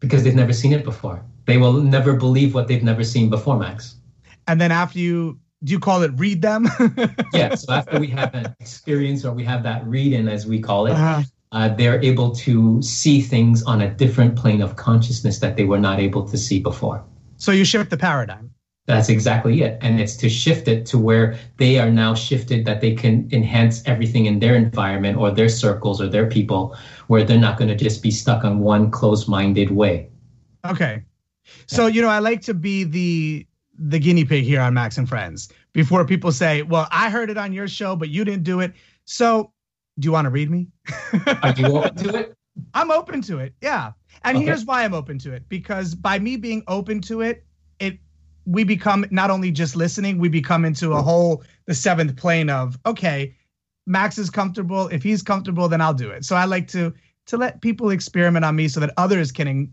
[0.00, 1.24] because they've never seen it before.
[1.48, 3.96] They will never believe what they've never seen before, Max.
[4.46, 6.68] And then after you do you call it read them?
[7.32, 7.54] Yeah.
[7.54, 10.86] So after we have that experience or we have that read in, as we call
[10.86, 15.56] it, Uh, uh, they're able to see things on a different plane of consciousness that
[15.56, 17.02] they were not able to see before.
[17.38, 18.50] So you shift the paradigm.
[18.84, 19.78] That's exactly it.
[19.80, 23.82] And it's to shift it to where they are now shifted that they can enhance
[23.86, 27.84] everything in their environment or their circles or their people where they're not going to
[27.84, 30.10] just be stuck on one closed minded way.
[30.66, 31.04] Okay.
[31.66, 33.46] So, you know, I like to be the
[33.80, 37.36] the guinea pig here on Max and Friends before people say, "Well, I heard it
[37.38, 38.72] on your show, but you didn't do it."
[39.04, 39.52] So,
[39.98, 40.68] do you want to read me?
[41.42, 42.34] Are you open to it?
[42.74, 43.54] I'm open to it.
[43.60, 43.92] Yeah.
[44.24, 44.44] And Okay.
[44.46, 47.44] here's why I'm open to it because by me being open to it,
[47.78, 47.98] it
[48.46, 52.78] we become not only just listening, we become into a whole the seventh plane of
[52.86, 53.36] okay,
[53.86, 54.88] Max is comfortable.
[54.88, 56.24] If he's comfortable, then I'll do it.
[56.24, 56.92] So I like to
[57.26, 59.72] to let people experiment on me so that others can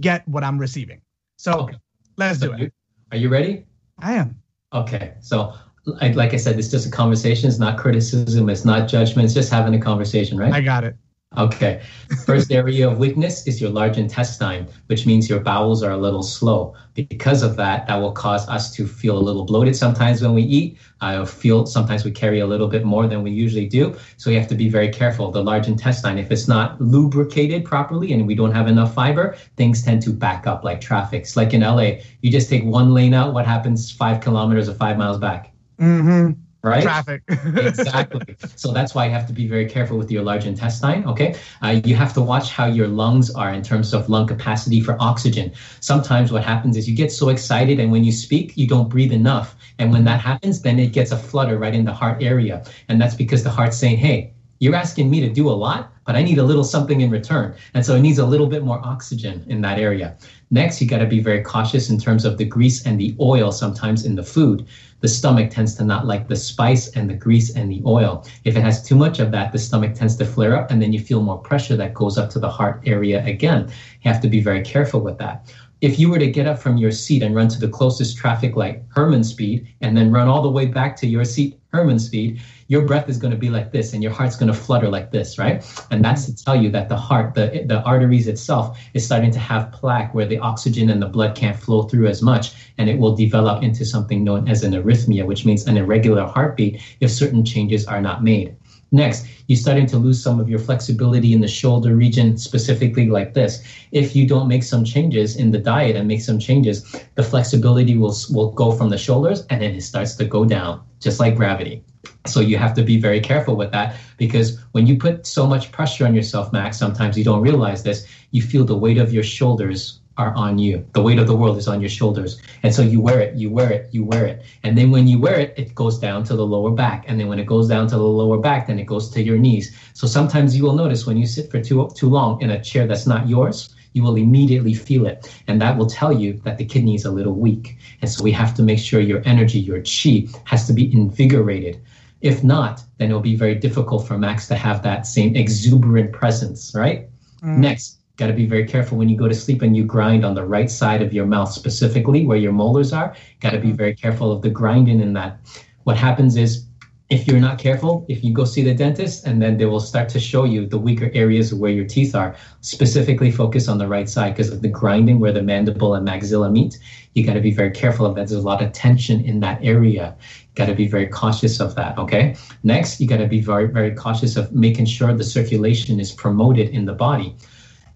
[0.00, 1.00] get what I'm receiving.
[1.36, 1.76] So Okay.
[2.16, 2.58] let's do So it.
[2.60, 2.70] you-
[3.12, 3.64] Are you ready?
[3.98, 4.36] I am.
[4.72, 5.14] Okay.
[5.20, 5.54] So,
[5.86, 7.48] like, like I said, it's just a conversation.
[7.48, 8.48] It's not criticism.
[8.50, 9.24] It's not judgment.
[9.26, 10.52] It's just having a conversation, right?
[10.52, 10.96] I got it.
[11.36, 11.82] Okay.
[12.24, 16.22] First area of weakness is your large intestine, which means your bowels are a little
[16.22, 16.74] slow.
[16.94, 20.42] Because of that, that will cause us to feel a little bloated sometimes when we
[20.42, 20.78] eat.
[21.02, 23.94] I feel sometimes we carry a little bit more than we usually do.
[24.16, 25.30] So you have to be very careful.
[25.30, 29.82] The large intestine, if it's not lubricated properly and we don't have enough fiber, things
[29.82, 31.22] tend to back up like traffic.
[31.22, 34.74] It's like in LA, you just take one lane out, what happens five kilometers or
[34.74, 35.52] five miles back?
[35.78, 36.40] Mm-hmm.
[36.66, 36.82] Right?
[36.82, 37.22] Traffic.
[37.28, 38.36] exactly.
[38.56, 41.06] So that's why you have to be very careful with your large intestine.
[41.06, 41.36] Okay.
[41.62, 44.96] Uh, you have to watch how your lungs are in terms of lung capacity for
[45.00, 45.52] oxygen.
[45.78, 49.12] Sometimes what happens is you get so excited, and when you speak, you don't breathe
[49.12, 49.54] enough.
[49.78, 52.64] And when that happens, then it gets a flutter right in the heart area.
[52.88, 56.16] And that's because the heart's saying, hey, you're asking me to do a lot, but
[56.16, 57.54] I need a little something in return.
[57.74, 60.16] And so it needs a little bit more oxygen in that area.
[60.50, 63.52] Next, you got to be very cautious in terms of the grease and the oil
[63.52, 64.66] sometimes in the food.
[65.06, 68.26] The stomach tends to not like the spice and the grease and the oil.
[68.42, 70.92] If it has too much of that, the stomach tends to flare up and then
[70.92, 73.68] you feel more pressure that goes up to the heart area again.
[74.02, 75.54] You have to be very careful with that.
[75.82, 78.56] If you were to get up from your seat and run to the closest traffic
[78.56, 82.40] light, Herman speed, and then run all the way back to your seat, Herman speed,
[82.68, 85.10] your breath is going to be like this and your heart's going to flutter like
[85.10, 85.62] this, right?
[85.90, 89.38] And that's to tell you that the heart, the, the arteries itself is starting to
[89.38, 92.98] have plaque where the oxygen and the blood can't flow through as much and it
[92.98, 97.44] will develop into something known as an arrhythmia, which means an irregular heartbeat if certain
[97.44, 98.56] changes are not made.
[98.92, 103.34] Next, you're starting to lose some of your flexibility in the shoulder region, specifically like
[103.34, 103.62] this.
[103.90, 106.84] If you don't make some changes in the diet and make some changes,
[107.16, 110.82] the flexibility will, will go from the shoulders and then it starts to go down,
[111.00, 111.84] just like gravity.
[112.26, 115.72] So you have to be very careful with that because when you put so much
[115.72, 119.24] pressure on yourself, Max, sometimes you don't realize this, you feel the weight of your
[119.24, 120.84] shoulders are on you.
[120.92, 122.40] The weight of the world is on your shoulders.
[122.62, 124.44] And so you wear it, you wear it, you wear it.
[124.62, 127.04] And then when you wear it, it goes down to the lower back.
[127.06, 129.36] And then when it goes down to the lower back, then it goes to your
[129.36, 129.76] knees.
[129.92, 132.86] So sometimes you will notice when you sit for too too long in a chair
[132.86, 135.26] that's not yours, you will immediately feel it.
[135.48, 137.78] And that will tell you that the kidney is a little weak.
[138.02, 141.80] And so we have to make sure your energy, your chi, has to be invigorated.
[142.20, 146.74] If not, then it'll be very difficult for Max to have that same exuberant presence,
[146.74, 147.08] right?
[147.42, 147.58] Mm.
[147.58, 150.34] Next, got to be very careful when you go to sleep and you grind on
[150.34, 153.14] the right side of your mouth, specifically where your molars are.
[153.40, 153.76] Got to be mm-hmm.
[153.76, 155.38] very careful of the grinding in that.
[155.84, 156.64] What happens is,
[157.08, 160.08] if you're not careful, if you go see the dentist, and then they will start
[160.08, 164.08] to show you the weaker areas where your teeth are, specifically focus on the right
[164.08, 166.76] side because of the grinding where the mandible and maxilla meet.
[167.14, 168.26] You got to be very careful of that.
[168.26, 170.16] There's a lot of tension in that area.
[170.56, 171.96] Got to be very cautious of that.
[171.96, 172.34] Okay.
[172.64, 176.70] Next, you got to be very, very cautious of making sure the circulation is promoted
[176.70, 177.36] in the body.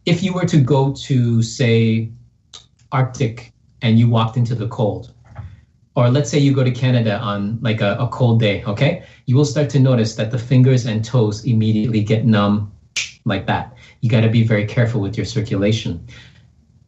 [0.07, 2.11] If you were to go to, say,
[2.93, 5.13] Arctic and you walked into the cold,
[5.97, 9.37] or let's say you go to Canada on like a, a cold day, okay, you
[9.37, 12.73] will start to notice that the fingers and toes immediately get numb
[13.25, 13.75] like that.
[14.01, 16.07] You got to be very careful with your circulation.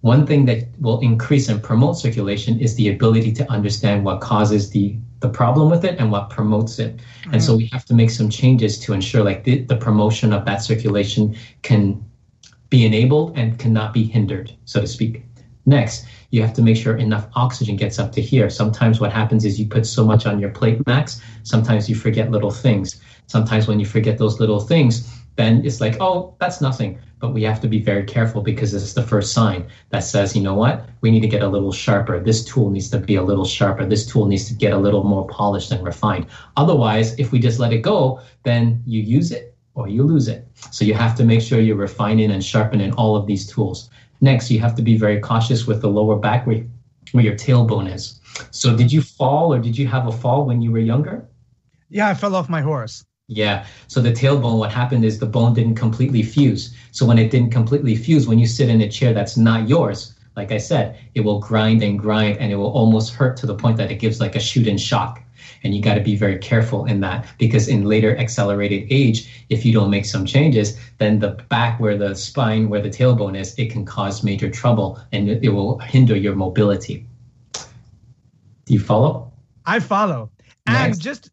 [0.01, 4.71] One thing that will increase and promote circulation is the ability to understand what causes
[4.71, 6.99] the the problem with it and what promotes it.
[7.31, 7.59] And so mm.
[7.59, 11.37] we have to make some changes to ensure like the, the promotion of that circulation
[11.63, 12.05] can
[12.73, 15.23] be enabled and cannot be hindered, so to speak.
[15.67, 18.49] Next, you have to make sure enough oxygen gets up to here.
[18.49, 21.21] Sometimes what happens is you put so much on your plate, Max.
[21.43, 22.99] Sometimes you forget little things.
[23.27, 25.07] Sometimes when you forget those little things,
[25.37, 26.99] then it's like, oh, that's nothing.
[27.19, 30.35] But we have to be very careful because this is the first sign that says,
[30.35, 32.21] you know what, we need to get a little sharper.
[32.21, 33.85] This tool needs to be a little sharper.
[33.85, 36.27] This tool needs to get a little more polished and refined.
[36.57, 40.47] Otherwise, if we just let it go, then you use it or you lose it.
[40.71, 43.91] So you have to make sure you're refining and sharpening all of these tools.
[44.21, 46.65] Next, you have to be very cautious with the lower back where,
[47.13, 48.21] where your tailbone is.
[48.51, 51.27] So did you fall or did you have a fall when you were younger?
[51.89, 53.05] Yeah, I fell off my horse.
[53.29, 53.67] Yeah.
[53.89, 56.75] So the tailbone, what happened is the bone didn't completely fuse.
[56.91, 60.15] So when it didn't completely fuse, when you sit in a chair that's not yours,
[60.37, 63.55] like I said, it will grind and grind and it will almost hurt to the
[63.55, 65.23] point that it gives like a shoot and shock.
[65.63, 69.65] And you got to be very careful in that because in later accelerated age, if
[69.65, 73.55] you don't make some changes, then the back where the spine, where the tailbone is,
[73.59, 77.07] it can cause major trouble and it will hinder your mobility.
[78.65, 79.33] Do you follow?
[79.67, 80.31] I follow.
[80.67, 81.31] And just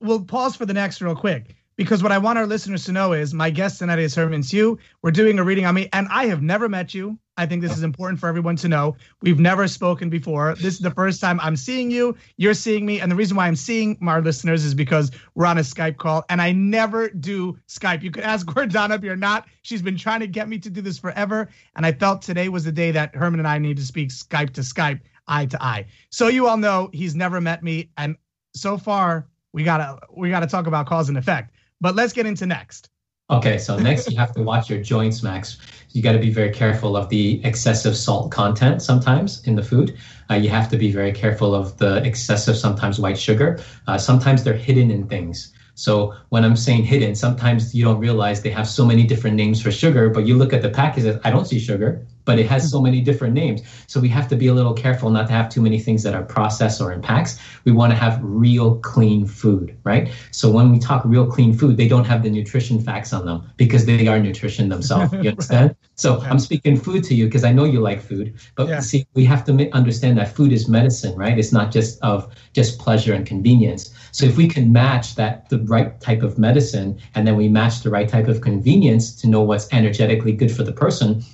[0.00, 3.12] we'll pause for the next real quick because what I want our listeners to know
[3.12, 4.78] is my guest tonight is Herman Siu.
[5.02, 7.18] We're doing a reading on me, and I have never met you.
[7.36, 8.96] I think this is important for everyone to know.
[9.20, 10.54] We've never spoken before.
[10.54, 12.16] This is the first time I'm seeing you.
[12.36, 13.00] You're seeing me.
[13.00, 16.24] And the reason why I'm seeing my listeners is because we're on a Skype call
[16.28, 18.02] and I never do Skype.
[18.02, 19.48] You could ask Gordana if you're not.
[19.62, 21.48] She's been trying to get me to do this forever.
[21.74, 24.52] And I felt today was the day that Herman and I need to speak Skype
[24.52, 25.86] to Skype, eye to eye.
[26.10, 27.90] So you all know he's never met me.
[27.96, 28.16] And
[28.54, 31.54] so far, we gotta we gotta talk about cause and effect.
[31.82, 32.90] But let's get into next.
[33.28, 35.58] Okay, so next you have to watch your joints, Max.
[35.90, 39.98] You got to be very careful of the excessive salt content sometimes in the food.
[40.30, 43.58] Uh, you have to be very careful of the excessive sometimes white sugar.
[43.88, 45.52] Uh, sometimes they're hidden in things.
[45.74, 49.60] So when I'm saying hidden, sometimes you don't realize they have so many different names
[49.60, 52.70] for sugar, but you look at the package, I don't see sugar but it has
[52.70, 52.84] so mm-hmm.
[52.84, 53.62] many different names.
[53.86, 56.14] So we have to be a little careful not to have too many things that
[56.14, 57.38] are processed or in packs.
[57.64, 60.10] We want to have real clean food, right?
[60.30, 63.50] So when we talk real clean food, they don't have the nutrition facts on them
[63.56, 65.12] because they are nutrition themselves.
[65.12, 65.70] You understand?
[65.70, 65.76] right.
[65.96, 66.30] So yeah.
[66.30, 68.80] I'm speaking food to you because I know you like food, but yeah.
[68.80, 71.38] see, we have to understand that food is medicine, right?
[71.38, 73.94] It's not just of just pleasure and convenience.
[74.12, 77.82] So if we can match that the right type of medicine and then we match
[77.82, 81.24] the right type of convenience to know what's energetically good for the person,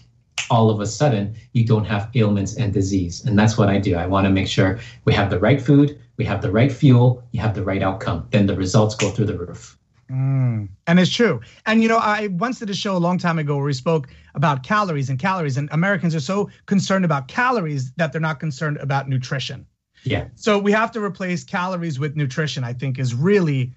[0.51, 3.25] all of a sudden you don't have ailments and disease.
[3.25, 3.97] And that's what I do.
[3.97, 7.23] I want to make sure we have the right food, we have the right fuel,
[7.33, 8.27] you have the right outcome.
[8.31, 9.79] Then the results go through the roof.
[10.11, 11.41] Mm, and it's true.
[11.67, 14.09] And you know, I once did a show a long time ago where we spoke
[14.35, 18.79] about calories and calories, and Americans are so concerned about calories that they're not concerned
[18.79, 19.67] about nutrition.
[20.05, 20.29] Yeah.
[20.35, 22.65] So we have to replace calories with nutrition.
[22.65, 23.75] I think is really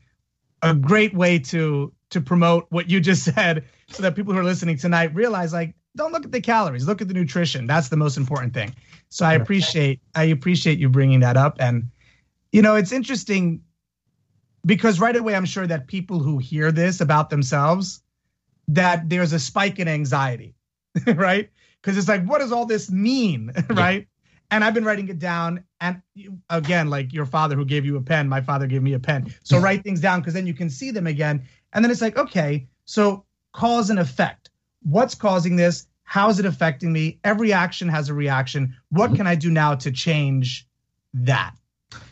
[0.61, 4.43] a great way to to promote what you just said, so that people who are
[4.43, 7.67] listening tonight realize like don't look at the calories look at the nutrition.
[7.67, 8.73] That's the most important thing.
[9.09, 11.57] So i appreciate i appreciate you bringing that up.
[11.59, 11.89] And
[12.51, 13.61] you know it's interesting
[14.65, 18.03] because right away i'm sure that people who hear this about themselves
[18.67, 20.55] that there's a spike in anxiety
[21.15, 21.49] right?
[21.81, 24.07] Because it's like what does all this mean right?
[24.49, 25.63] And i've been writing it down.
[25.81, 26.01] And
[26.49, 29.33] again like your father who gave you a pen my father gave me a pen.
[29.43, 31.45] So write things down because then you can see them again.
[31.73, 34.50] And then it's like okay so cause and effect
[34.83, 35.87] what's causing this?
[36.03, 37.19] How is it affecting me?
[37.23, 38.75] Every action has a reaction.
[38.89, 39.17] What mm-hmm.
[39.17, 40.67] can I do now to change
[41.13, 41.53] that?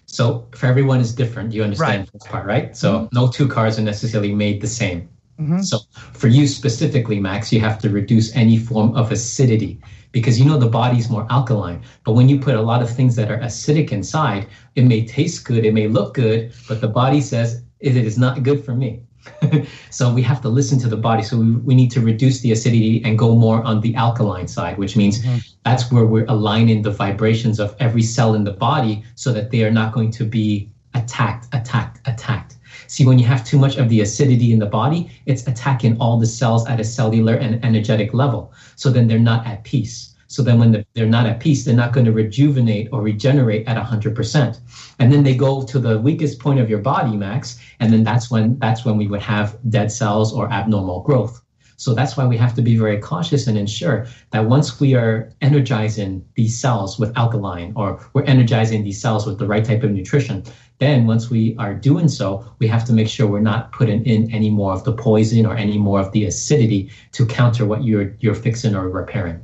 [0.05, 1.53] So for everyone is different.
[1.53, 2.13] You understand right.
[2.13, 2.75] this part, right?
[2.75, 3.15] So mm-hmm.
[3.15, 5.09] no two cars are necessarily made the same.
[5.39, 5.61] Mm-hmm.
[5.61, 5.79] So
[6.13, 10.57] for you specifically, Max, you have to reduce any form of acidity because you know
[10.57, 11.83] the body's more alkaline.
[12.03, 15.45] But when you put a lot of things that are acidic inside, it may taste
[15.45, 19.03] good, it may look good, but the body says it is not good for me.
[19.89, 21.23] so we have to listen to the body.
[21.23, 24.77] So we, we need to reduce the acidity and go more on the alkaline side,
[24.77, 25.37] which means mm-hmm.
[25.63, 29.63] that's where we're aligning the vibrations of every cell in the body so that they
[29.63, 32.57] are not going to be attacked, attacked, attacked.
[32.87, 36.17] See, when you have too much of the acidity in the body, it's attacking all
[36.17, 38.53] the cells at a cellular and energetic level.
[38.75, 40.08] So then they're not at peace.
[40.29, 43.83] So then when they're not at peace, they're not going to rejuvenate or regenerate at
[43.83, 44.59] 100%.
[44.99, 48.29] And then they go to the weakest point of your body, Max, and then that's
[48.29, 51.41] when that's when we would have dead cells or abnormal growth.
[51.77, 55.33] So that's why we have to be very cautious and ensure that once we are
[55.41, 59.89] energizing these cells with alkaline or we're energizing these cells with the right type of
[59.89, 60.43] nutrition,
[60.77, 64.29] then once we are doing so, we have to make sure we're not putting in
[64.31, 68.15] any more of the poison or any more of the acidity to counter what you're
[68.19, 69.43] you're fixing or repairing.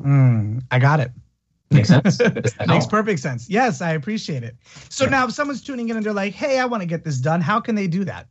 [0.00, 1.10] Mm, I got it.
[1.70, 2.18] Makes sense.
[2.66, 3.48] Makes perfect sense.
[3.48, 4.56] Yes, I appreciate it.
[4.88, 7.18] So now, if someone's tuning in and they're like, "Hey, I want to get this
[7.18, 8.26] done," how can they do that?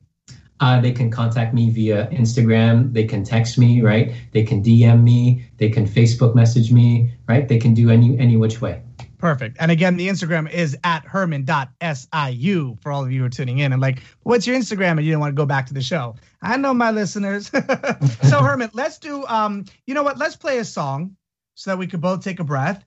[0.59, 2.91] Uh, they can contact me via Instagram.
[2.93, 4.13] They can text me, right?
[4.33, 5.45] They can DM me.
[5.57, 7.47] They can Facebook message me, right?
[7.47, 8.81] They can do any any which way.
[9.19, 9.57] Perfect.
[9.59, 13.73] And again, the Instagram is at herman.siu for all of you who are tuning in.
[13.73, 14.91] And like, what's your Instagram?
[14.91, 16.15] And you don't want to go back to the show.
[16.41, 17.47] I know my listeners.
[18.23, 20.17] so Herman, let's do um, you know what?
[20.17, 21.17] Let's play a song
[21.59, 22.85] so that we could both take a breath.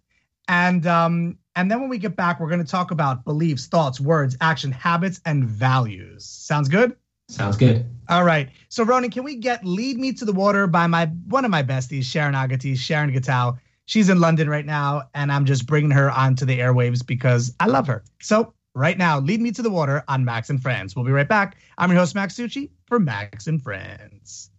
[0.49, 4.01] And um, and then when we get back, we're going to talk about beliefs, thoughts,
[4.01, 6.25] words, action, habits, and values.
[6.25, 6.97] Sounds good?
[7.29, 7.87] Sounds good.
[8.09, 8.49] All right.
[8.71, 11.63] So Ronan, can we get "Lead Me to the Water" by my one of my
[11.63, 13.59] besties, Sharon Agati, Sharon Gatau.
[13.85, 17.67] She's in London right now, and I'm just bringing her onto the airwaves because I
[17.67, 18.03] love her.
[18.23, 19.21] So right now.
[19.21, 20.97] Lead Me to the Water on Max and Friends.
[20.97, 21.59] We'll be right back.
[21.77, 24.52] I'm your host, Max Tucci, for Max and Friends.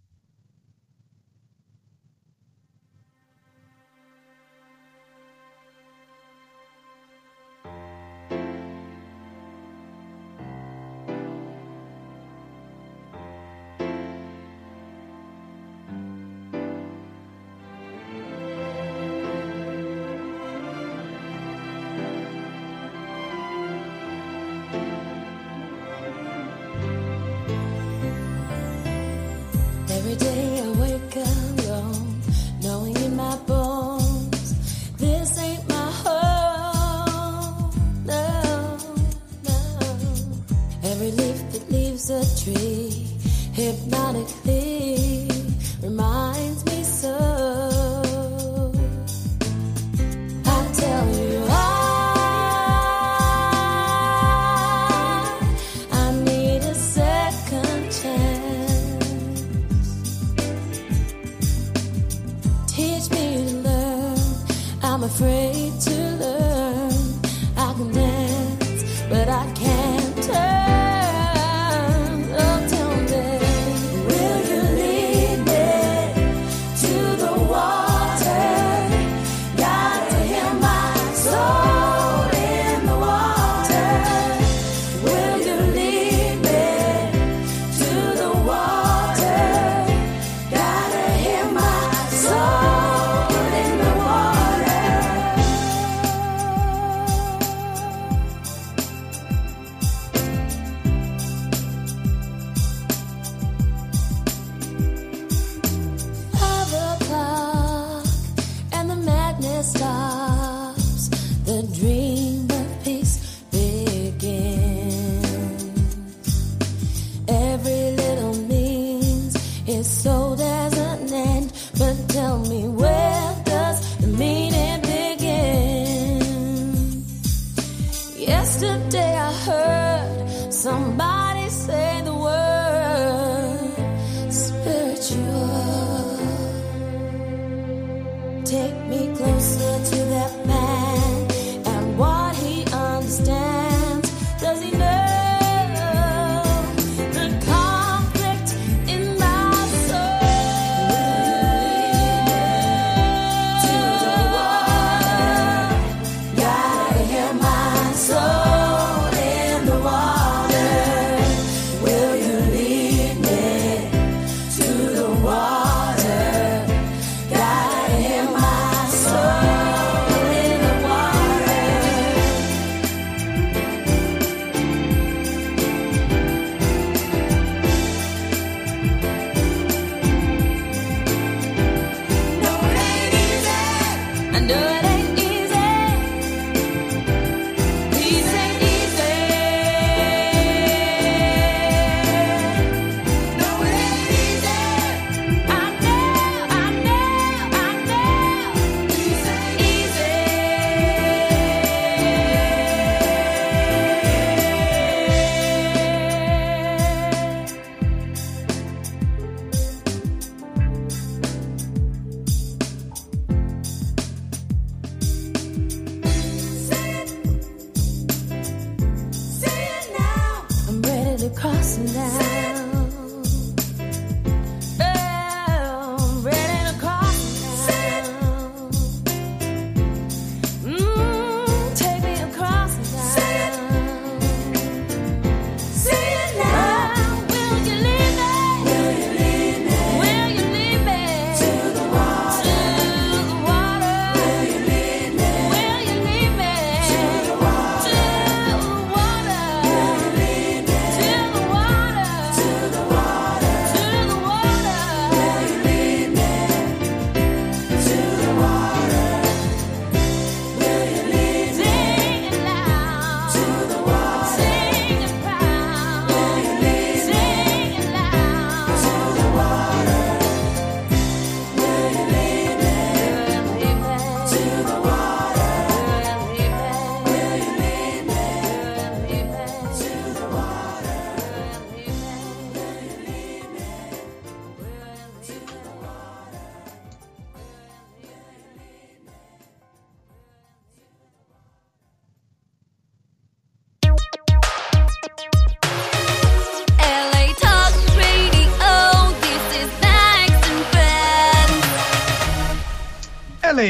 [42.08, 43.06] Leaves a tree
[43.52, 45.28] hypnotically
[45.82, 46.53] reminds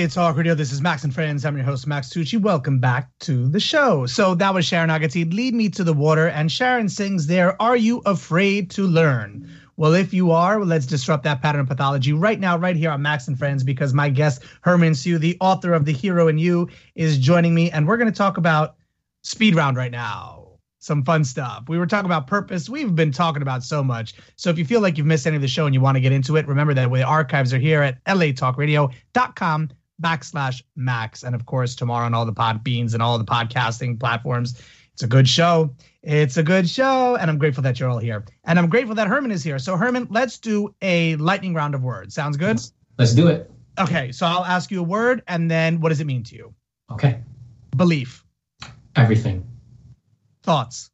[0.09, 0.55] Talk Radio.
[0.55, 1.47] This is Max and Friends.
[1.47, 2.39] I'm your host, Max Tucci.
[2.39, 4.05] Welcome back to the show.
[4.05, 6.29] So that was Sharon Agatine, Lead Me to the Water.
[6.29, 9.51] And Sharon sings there, Are You Afraid to Learn?
[9.77, 12.91] Well, if you are, well, let's disrupt that pattern of pathology right now, right here
[12.91, 16.37] on Max and Friends, because my guest, Herman Siu, the author of The Hero in
[16.37, 17.71] You, is joining me.
[17.71, 18.77] And we're going to talk about
[19.23, 20.49] speed round right now.
[20.81, 21.65] Some fun stuff.
[21.67, 22.69] We were talking about purpose.
[22.69, 24.15] We've been talking about so much.
[24.37, 26.01] So if you feel like you've missed any of the show and you want to
[26.01, 29.71] get into it, remember that the archives are here at latalkradio.com
[30.03, 31.23] backslash max.
[31.23, 34.61] And of course, tomorrow on all the pod beans and all the podcasting platforms.
[34.93, 35.75] It's a good show.
[36.03, 37.17] It's a good show.
[37.17, 38.25] And I'm grateful that you're all here.
[38.45, 39.59] And I'm grateful that Herman is here.
[39.59, 42.15] So, Herman, let's do a lightning round of words.
[42.15, 42.61] Sounds good?
[42.99, 43.51] Let's do it.
[43.79, 44.13] Okay.
[44.13, 46.55] So I'll ask you a word and then what does it mean to you?
[46.93, 47.21] Okay.
[47.77, 48.25] Belief,
[48.95, 49.45] Everything
[50.45, 50.91] thoughts,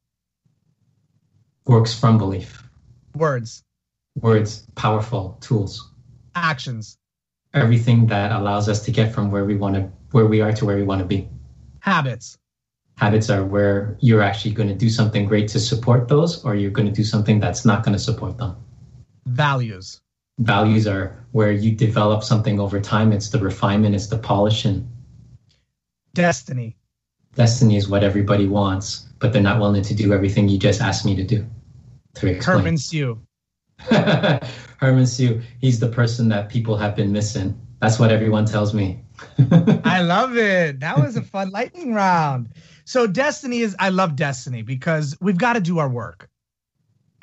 [1.66, 2.62] works from belief.
[3.14, 3.62] words,
[4.20, 5.92] Words, powerful tools.
[6.34, 6.96] actions,
[7.53, 10.64] Everything that allows us to get from where we want to, where we are to
[10.64, 11.28] where we want to be.
[11.80, 12.38] habits,
[12.98, 16.70] Habits are where you're actually going to do something great to support those, or you're
[16.70, 18.57] going to do something that's not going to support them.
[19.26, 20.01] values,
[20.38, 23.12] Values are where you develop something over time.
[23.12, 24.88] It's the refinement, it's the polishing.
[26.14, 26.76] destiny,
[27.34, 31.05] Destiny is what everybody wants, but they're not willing to do everything you just asked
[31.07, 31.46] me to do.
[32.16, 32.59] To explain.
[32.59, 33.20] Herman Siu.
[34.78, 37.59] Herman Siu, he's the person that people have been missing.
[37.81, 39.03] That's what everyone tells me.
[39.85, 40.81] I love it.
[40.81, 42.51] That was a fun lightning round.
[42.85, 46.28] So destiny is I love destiny because we've got to do our work.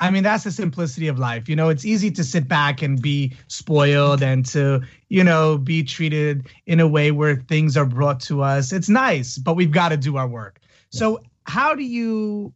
[0.00, 1.48] I mean, that's the simplicity of life.
[1.48, 5.82] You know, it's easy to sit back and be spoiled and to, you know, be
[5.82, 8.72] treated in a way where things are brought to us.
[8.72, 10.60] It's nice, but we've got to do our work.
[10.90, 12.52] So, how do you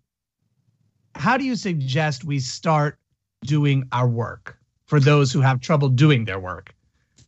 [1.14, 2.98] how do you suggest we start
[3.42, 6.74] doing our work for those who have trouble doing their work?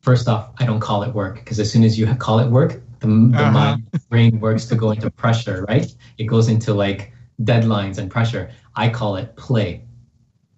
[0.02, 2.80] First off, I don't call it work because as soon as you call it work,
[3.00, 3.50] the, the Uh-huh.
[3.50, 5.94] mind brain works to go into pressure, right?
[6.18, 7.12] It goes into like
[7.42, 8.50] deadlines and pressure.
[8.76, 9.82] I call it play.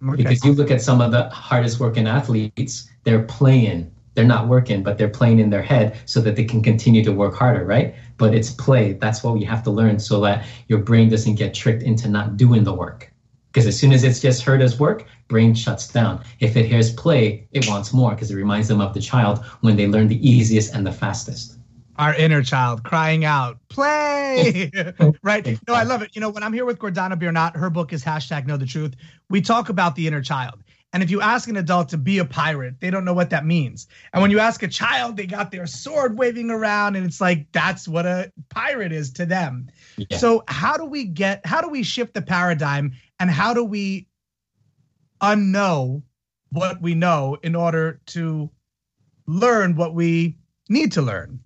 [0.07, 0.16] Okay.
[0.16, 3.90] Because you look at some of the hardest working athletes, they're playing.
[4.14, 7.12] They're not working, but they're playing in their head so that they can continue to
[7.12, 7.94] work harder, right?
[8.16, 8.94] But it's play.
[8.94, 12.36] That's what we have to learn so that your brain doesn't get tricked into not
[12.36, 13.12] doing the work.
[13.57, 16.22] Because as soon as it's just heard as work, brain shuts down.
[16.40, 19.76] If it hears play, it wants more because it reminds them of the child when
[19.76, 21.57] they learn the easiest and the fastest.
[21.96, 24.70] our inner child crying out, play.
[25.22, 25.59] right.
[25.66, 26.14] No, I love it.
[26.14, 28.94] You know, when I'm here with Gordana Biernat, her book is hashtag know the truth.
[29.30, 30.62] We talk about the inner child.
[30.92, 33.44] And if you ask an adult to be a pirate, they don't know what that
[33.44, 33.86] means.
[34.12, 37.52] And when you ask a child, they got their sword waving around, and it's like
[37.52, 39.68] that's what a pirate is to them.
[39.98, 40.16] Yeah.
[40.16, 44.09] So how do we get how do we shift the paradigm and how do we
[45.23, 46.03] unknow
[46.51, 48.51] what we know in order to
[49.27, 50.37] learn what we
[50.69, 51.41] need to learn?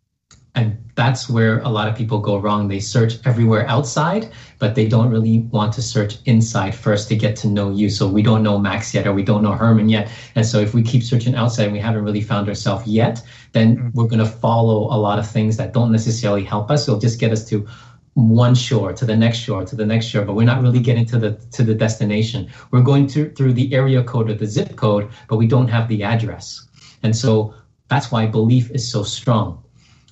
[0.56, 2.66] And that's where a lot of people go wrong.
[2.66, 7.36] They search everywhere outside, but they don't really want to search inside first to get
[7.36, 7.88] to know you.
[7.88, 10.10] So we don't know Max yet, or we don't know Herman yet.
[10.34, 13.76] And so if we keep searching outside and we haven't really found ourselves yet, then
[13.76, 13.94] mm.
[13.94, 16.88] we're going to follow a lot of things that don't necessarily help us.
[16.88, 17.66] It'll just get us to
[18.14, 21.06] one shore to the next shore to the next shore but we're not really getting
[21.06, 24.76] to the to the destination we're going to through the area code or the zip
[24.76, 26.66] code but we don't have the address
[27.02, 27.54] and so
[27.88, 29.62] that's why belief is so strong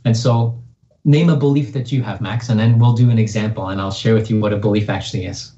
[0.04, 0.62] and so
[1.08, 3.90] name a belief that you have, Max, and then we'll do an example and I'll
[3.90, 5.52] share with you what a belief actually is.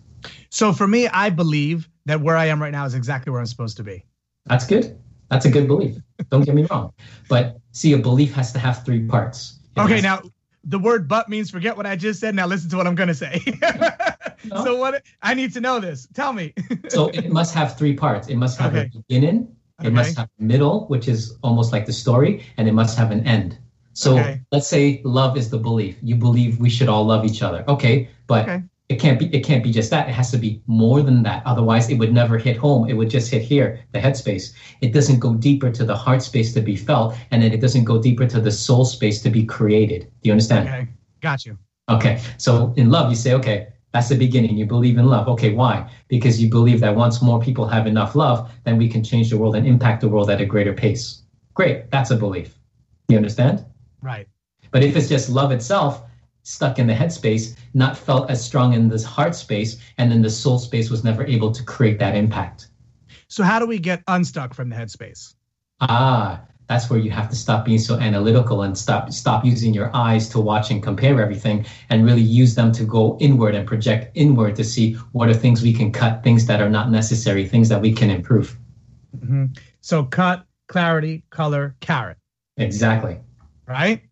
[0.50, 3.46] So for me, I believe that where I am right now is exactly where I'm
[3.46, 4.04] supposed to be.
[4.46, 4.98] That's good.
[5.28, 5.96] That's a good belief.
[6.30, 6.92] Don't get me wrong.
[7.28, 9.58] But see, a belief has to have three parts.
[9.76, 10.22] It Okay, now
[10.64, 12.34] the word but means forget what I just said.
[12.34, 13.40] Now listen to what I'm gonna say.
[13.74, 13.90] No.
[14.64, 16.08] So what I need to know this.
[16.14, 16.54] Tell me.
[16.88, 18.28] so it must have three parts.
[18.28, 18.90] It must have Okay.
[18.94, 22.72] a beginning, it must have a middle, which is almost like the story, and it
[22.72, 23.58] must have an end.
[23.92, 24.40] So Okay.
[24.50, 25.96] let's say love is the belief.
[26.00, 27.64] You believe we should all love each other.
[27.68, 28.62] Okay, but.
[28.90, 30.08] It can't be it can't be just that.
[30.08, 31.46] It has to be more than that.
[31.46, 32.90] Otherwise, it would never hit home.
[32.90, 34.52] It would just hit here, the head space.
[34.80, 37.84] It doesn't go deeper to the heart space to be felt, and then it doesn't
[37.84, 40.10] go deeper to the soul space to be created.
[40.22, 40.68] Do you understand?
[40.68, 40.88] Okay,
[41.20, 41.56] got you.
[41.88, 44.56] Okay, so in love, you say, okay, that's the beginning.
[44.58, 45.28] You believe in love.
[45.28, 45.88] Okay, why?
[46.08, 49.38] Because you believe that once more people have enough love, then we can change the
[49.38, 51.22] world and impact the world at a greater pace.
[51.54, 52.58] Great, that's a belief.
[53.08, 53.64] You understand?
[54.02, 54.26] Right.
[54.72, 56.02] But if it's just love itself,
[56.42, 60.22] stuck in the head space, not felt as strong in this heart space, and then
[60.22, 62.68] the soul space was never able to create that impact.
[63.28, 65.34] So how do we get unstuck from the headspace?
[65.80, 69.94] Ah, that's where you have to stop being so analytical and stop stop using your
[69.94, 74.10] eyes to watch and compare everything and really use them to go inward and project
[74.14, 77.68] inward to see what are things we can cut, things that are not necessary, things
[77.68, 78.56] that we can improve.
[79.18, 79.58] Mhm.
[79.80, 82.18] So cut, clarity, color, carat.
[82.56, 83.18] Exactly.
[83.66, 84.02] right?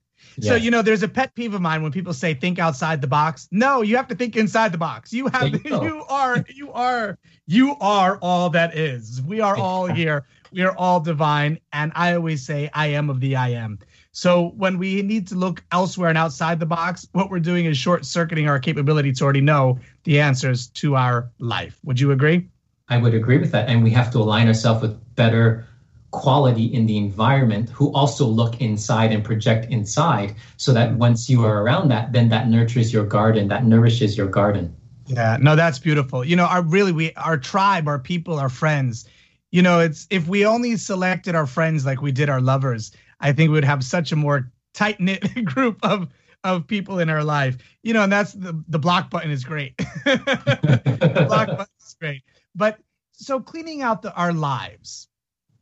[0.41, 3.07] So you know, there's a pet peeve of mine when people say think outside the
[3.07, 3.49] box.
[3.51, 5.13] No, you have to think inside the box.
[5.13, 9.23] You have you you are you are you are all that is.
[9.23, 10.27] We are all here.
[10.53, 11.59] We are all divine.
[11.73, 13.79] And I always say I am of the I am.
[14.13, 17.79] So when we need to look elsewhere and outside the box, what we're doing is
[17.79, 21.79] short circuiting our capability to already know the answers to our life.
[21.85, 22.49] Would you agree?
[22.89, 23.69] I would agree with that.
[23.69, 25.68] And we have to align ourselves with better
[26.11, 31.45] quality in the environment who also look inside and project inside so that once you
[31.45, 34.75] are around that, then that nurtures your garden, that nourishes your garden.
[35.07, 36.25] Yeah, no, that's beautiful.
[36.25, 39.09] You know, our really we our tribe, our people, our friends.
[39.51, 43.33] You know, it's if we only selected our friends like we did our lovers, I
[43.33, 46.09] think we would have such a more tight knit group of
[46.45, 47.57] of people in our life.
[47.83, 49.77] You know, and that's the the block button is great.
[50.05, 52.23] the block button is great.
[52.55, 52.79] But
[53.13, 55.08] so cleaning out the, our lives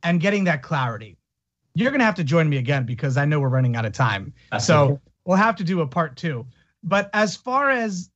[0.03, 1.17] and getting that clarity,
[1.73, 4.33] you're gonna have to join me again because I know we're running out of time.
[4.51, 5.01] That's So okay.
[5.25, 6.45] we'll have to do a part two.
[6.83, 8.09] But as far as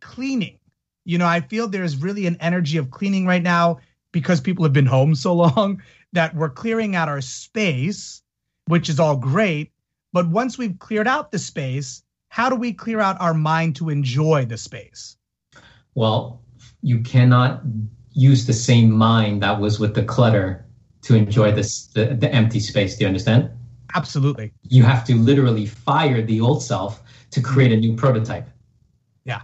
[0.00, 0.58] cleaning,
[1.04, 3.78] you know, I feel there's really an energy of cleaning right now
[4.12, 5.82] because people have been home so long
[6.12, 8.22] that we're clearing out our space,
[8.66, 9.72] which is all great.
[10.12, 13.88] But once we've cleared out the space, how do we clear out our mind to
[13.88, 15.16] enjoy the space?
[15.94, 16.42] Well,
[16.82, 17.62] you cannot
[18.12, 20.65] use the same mind that was with the clutter
[21.06, 22.96] to enjoy this the, the empty space.
[22.96, 23.48] Do you understand?
[23.94, 24.52] Absolutely.
[24.68, 28.48] You have to literally fire the old self to create a new prototype.
[29.24, 29.42] Yeah.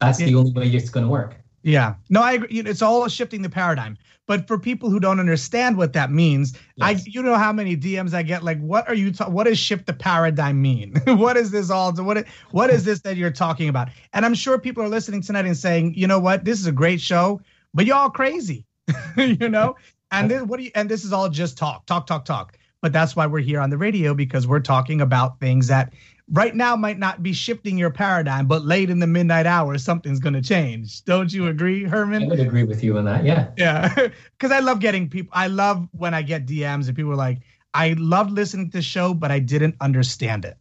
[0.00, 1.36] That's the only way it's going to work.
[1.62, 1.94] Yeah.
[2.08, 2.60] No, I agree.
[2.60, 3.98] It's all shifting the paradigm.
[4.28, 8.12] But for people who don't understand what that means, I you know how many DMs
[8.12, 10.94] I get like what are you ta- what does shift the paradigm mean?
[11.06, 13.88] what is this all what what is this that you're talking about?
[14.12, 16.44] And I'm sure people are listening tonight and saying, "You know what?
[16.44, 17.40] This is a great show,
[17.72, 18.64] but y'all crazy."
[19.16, 19.76] you know?
[20.10, 22.58] And this, what do you and this is all just talk, talk, talk, talk.
[22.82, 25.92] But that's why we're here on the radio because we're talking about things that
[26.30, 30.20] right now might not be shifting your paradigm, but late in the midnight hour something's
[30.20, 31.04] going to change.
[31.04, 32.24] Don't you agree, Herman?
[32.24, 33.24] I would agree with you on that.
[33.24, 33.48] Yeah.
[33.56, 33.92] Yeah,
[34.38, 35.30] because I love getting people.
[35.32, 37.40] I love when I get DMs and people are like,
[37.74, 40.56] "I loved listening to the show, but I didn't understand it."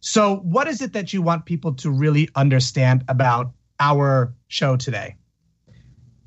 [0.00, 5.16] So, what is it that you want people to really understand about our show today?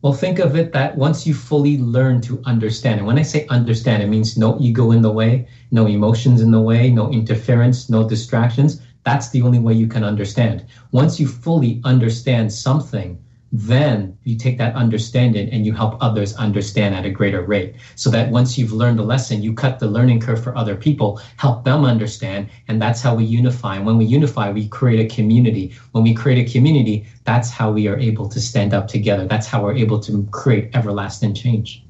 [0.05, 3.47] Well, think of it that once you fully learn to understand, and when I say
[3.47, 7.89] understand, it means no ego in the way, no emotions in the way, no interference,
[7.89, 8.79] no distractions.
[9.03, 10.67] That's the only way you can understand.
[10.91, 13.19] Once you fully understand something,
[13.51, 17.75] then you take that understanding and you help others understand at a greater rate.
[17.95, 21.21] So that once you've learned a lesson, you cut the learning curve for other people,
[21.37, 23.75] help them understand, and that's how we unify.
[23.77, 25.73] And when we unify, we create a community.
[25.91, 29.25] When we create a community, that's how we are able to stand up together.
[29.25, 31.83] That's how we're able to create everlasting change.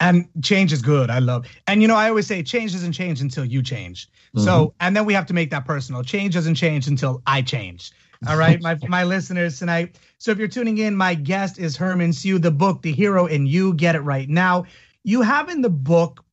[0.00, 1.10] And change is good.
[1.10, 1.46] I love.
[1.66, 4.08] And you know, I always say change doesn't change until you change.
[4.36, 4.76] So, mm-hmm.
[4.80, 6.02] and then we have to make that personal.
[6.04, 7.92] Change doesn't change until I change.
[8.26, 9.96] All right, my my listeners tonight.
[10.18, 12.38] So if you're tuning in, my guest is Herman Siu.
[12.38, 14.64] The book, The Hero in You, get it right now.
[15.04, 16.24] You have in the book,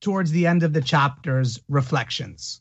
[0.00, 2.60] towards the end of the chapters, reflections.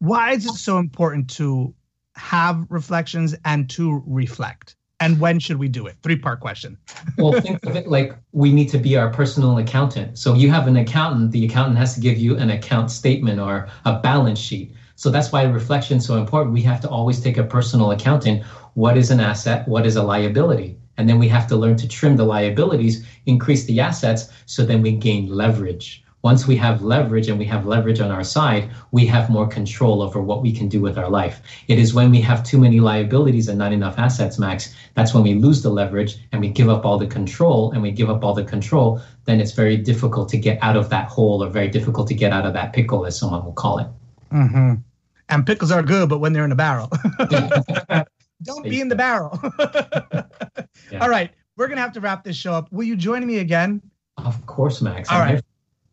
[0.00, 1.74] Why is it so important to
[2.14, 4.76] have reflections and to reflect?
[5.00, 5.96] And when should we do it?
[6.02, 6.76] Three part question.
[7.18, 10.18] well, think of it like we need to be our personal accountant.
[10.18, 13.68] So you have an accountant, the accountant has to give you an account statement or
[13.84, 14.74] a balance sheet.
[14.98, 16.52] So that's why reflection is so important.
[16.52, 18.42] We have to always take a personal accounting.
[18.74, 19.68] What is an asset?
[19.68, 20.76] What is a liability?
[20.96, 24.82] And then we have to learn to trim the liabilities, increase the assets, so then
[24.82, 26.02] we gain leverage.
[26.22, 30.02] Once we have leverage and we have leverage on our side, we have more control
[30.02, 31.42] over what we can do with our life.
[31.68, 35.22] It is when we have too many liabilities and not enough assets, Max, that's when
[35.22, 37.70] we lose the leverage and we give up all the control.
[37.70, 40.88] And we give up all the control, then it's very difficult to get out of
[40.90, 43.78] that hole or very difficult to get out of that pickle, as someone will call
[43.78, 43.86] it.
[44.32, 44.87] Mm-hmm.
[45.28, 46.90] And pickles are good, but when they're in a barrel.
[48.42, 49.38] Don't be in the barrel.
[50.90, 51.00] Yeah.
[51.00, 51.30] All right.
[51.56, 52.72] We're going to have to wrap this show up.
[52.72, 53.82] Will you join me again?
[54.16, 55.10] Of course, Max.
[55.10, 55.42] All right.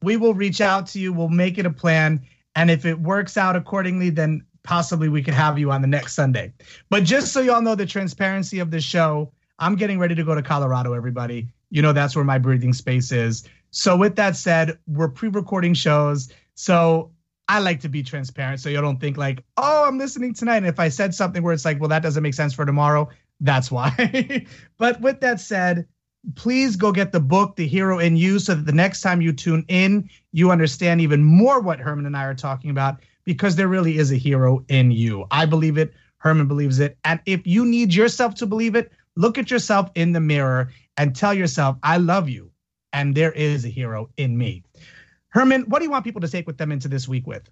[0.01, 1.11] We will reach out to you.
[1.11, 2.21] We'll make it a plan.
[2.55, 6.13] And if it works out accordingly, then possibly we could have you on the next
[6.13, 6.53] Sunday.
[6.89, 10.35] But just so y'all know the transparency of the show, I'm getting ready to go
[10.35, 11.47] to Colorado, everybody.
[11.69, 13.47] You know, that's where my breathing space is.
[13.71, 16.31] So, with that said, we're pre recording shows.
[16.53, 17.11] So,
[17.47, 20.57] I like to be transparent so you don't think like, oh, I'm listening tonight.
[20.57, 23.09] And if I said something where it's like, well, that doesn't make sense for tomorrow,
[23.39, 24.45] that's why.
[24.77, 25.87] but with that said,
[26.33, 29.31] please go get the book, The Hero in You, so that the next time you
[29.31, 33.67] tune in, you understand even more what Herman and I are talking about because there
[33.67, 35.25] really is a hero in you.
[35.31, 35.93] I believe it.
[36.17, 36.97] Herman believes it.
[37.03, 41.15] And if you need yourself to believe it, look at yourself in the mirror and
[41.15, 42.51] tell yourself, I love you.
[42.93, 44.63] And there is a hero in me.
[45.35, 47.49] Herman, what do you want people to take with them into this week with?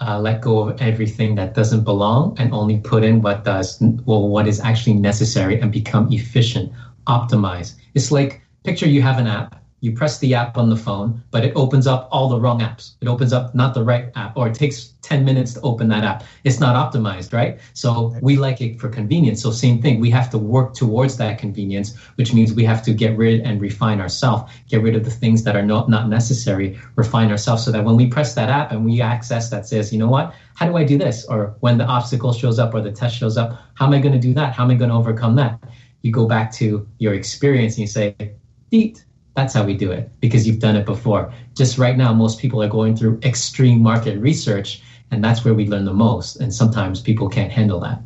[0.00, 4.28] uh, let go of everything that doesn't belong and only put in what does well
[4.28, 6.72] what is actually necessary and become efficient
[7.06, 11.22] optimize it's like picture you have an app you press the app on the phone,
[11.30, 12.94] but it opens up all the wrong apps.
[13.00, 16.04] It opens up not the right app, or it takes 10 minutes to open that
[16.04, 16.24] app.
[16.44, 17.60] It's not optimized, right?
[17.74, 19.42] So we like it for convenience.
[19.42, 22.92] So same thing, we have to work towards that convenience, which means we have to
[22.92, 26.78] get rid and refine ourselves, get rid of the things that are not, not necessary,
[26.96, 29.98] refine ourselves so that when we press that app and we access that says, you
[29.98, 31.24] know what, how do I do this?
[31.26, 34.12] Or when the obstacle shows up or the test shows up, how am I going
[34.12, 34.54] to do that?
[34.54, 35.62] How am I going to overcome that?
[36.02, 38.14] You go back to your experience and you say,
[38.70, 39.04] Deet,
[39.38, 41.32] that's how we do it because you've done it before.
[41.54, 44.82] Just right now, most people are going through extreme market research,
[45.12, 46.40] and that's where we learn the most.
[46.40, 48.00] And sometimes people can't handle that.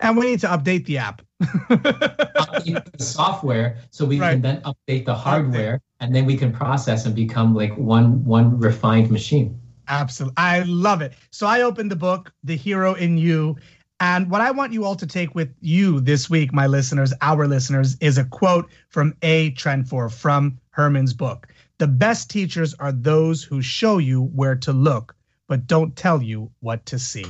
[0.00, 1.22] And we need to update the app.
[1.42, 4.32] update the software so we right.
[4.32, 8.58] can then update the hardware, and then we can process and become like one one
[8.58, 9.56] refined machine.
[9.86, 10.34] Absolutely.
[10.38, 11.12] I love it.
[11.30, 13.56] So I opened the book, The Hero in You,
[14.00, 17.46] and what I want you all to take with you this week, my listeners, our
[17.46, 19.52] listeners, is a quote from A.
[19.52, 21.46] Trenfor from Herman's book.
[21.78, 25.14] The best teachers are those who show you where to look,
[25.46, 27.26] but don't tell you what to see.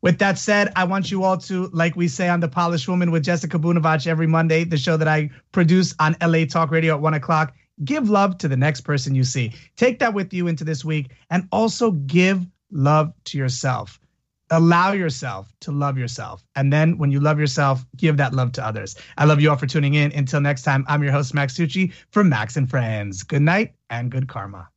[0.00, 3.10] With that said, I want you all to, like we say on The Polished Woman
[3.10, 7.02] with Jessica Bunevach every Monday, the show that I produce on LA Talk Radio at
[7.02, 7.54] one o'clock,
[7.84, 9.52] give love to the next person you see.
[9.76, 13.99] Take that with you into this week and also give love to yourself
[14.50, 16.44] allow yourself to love yourself.
[16.56, 18.96] And then when you love yourself, give that love to others.
[19.16, 20.12] I love you all for tuning in.
[20.12, 23.22] Until next time, I'm your host, Max Tucci from Max and Friends.
[23.22, 24.68] Good night and good karma.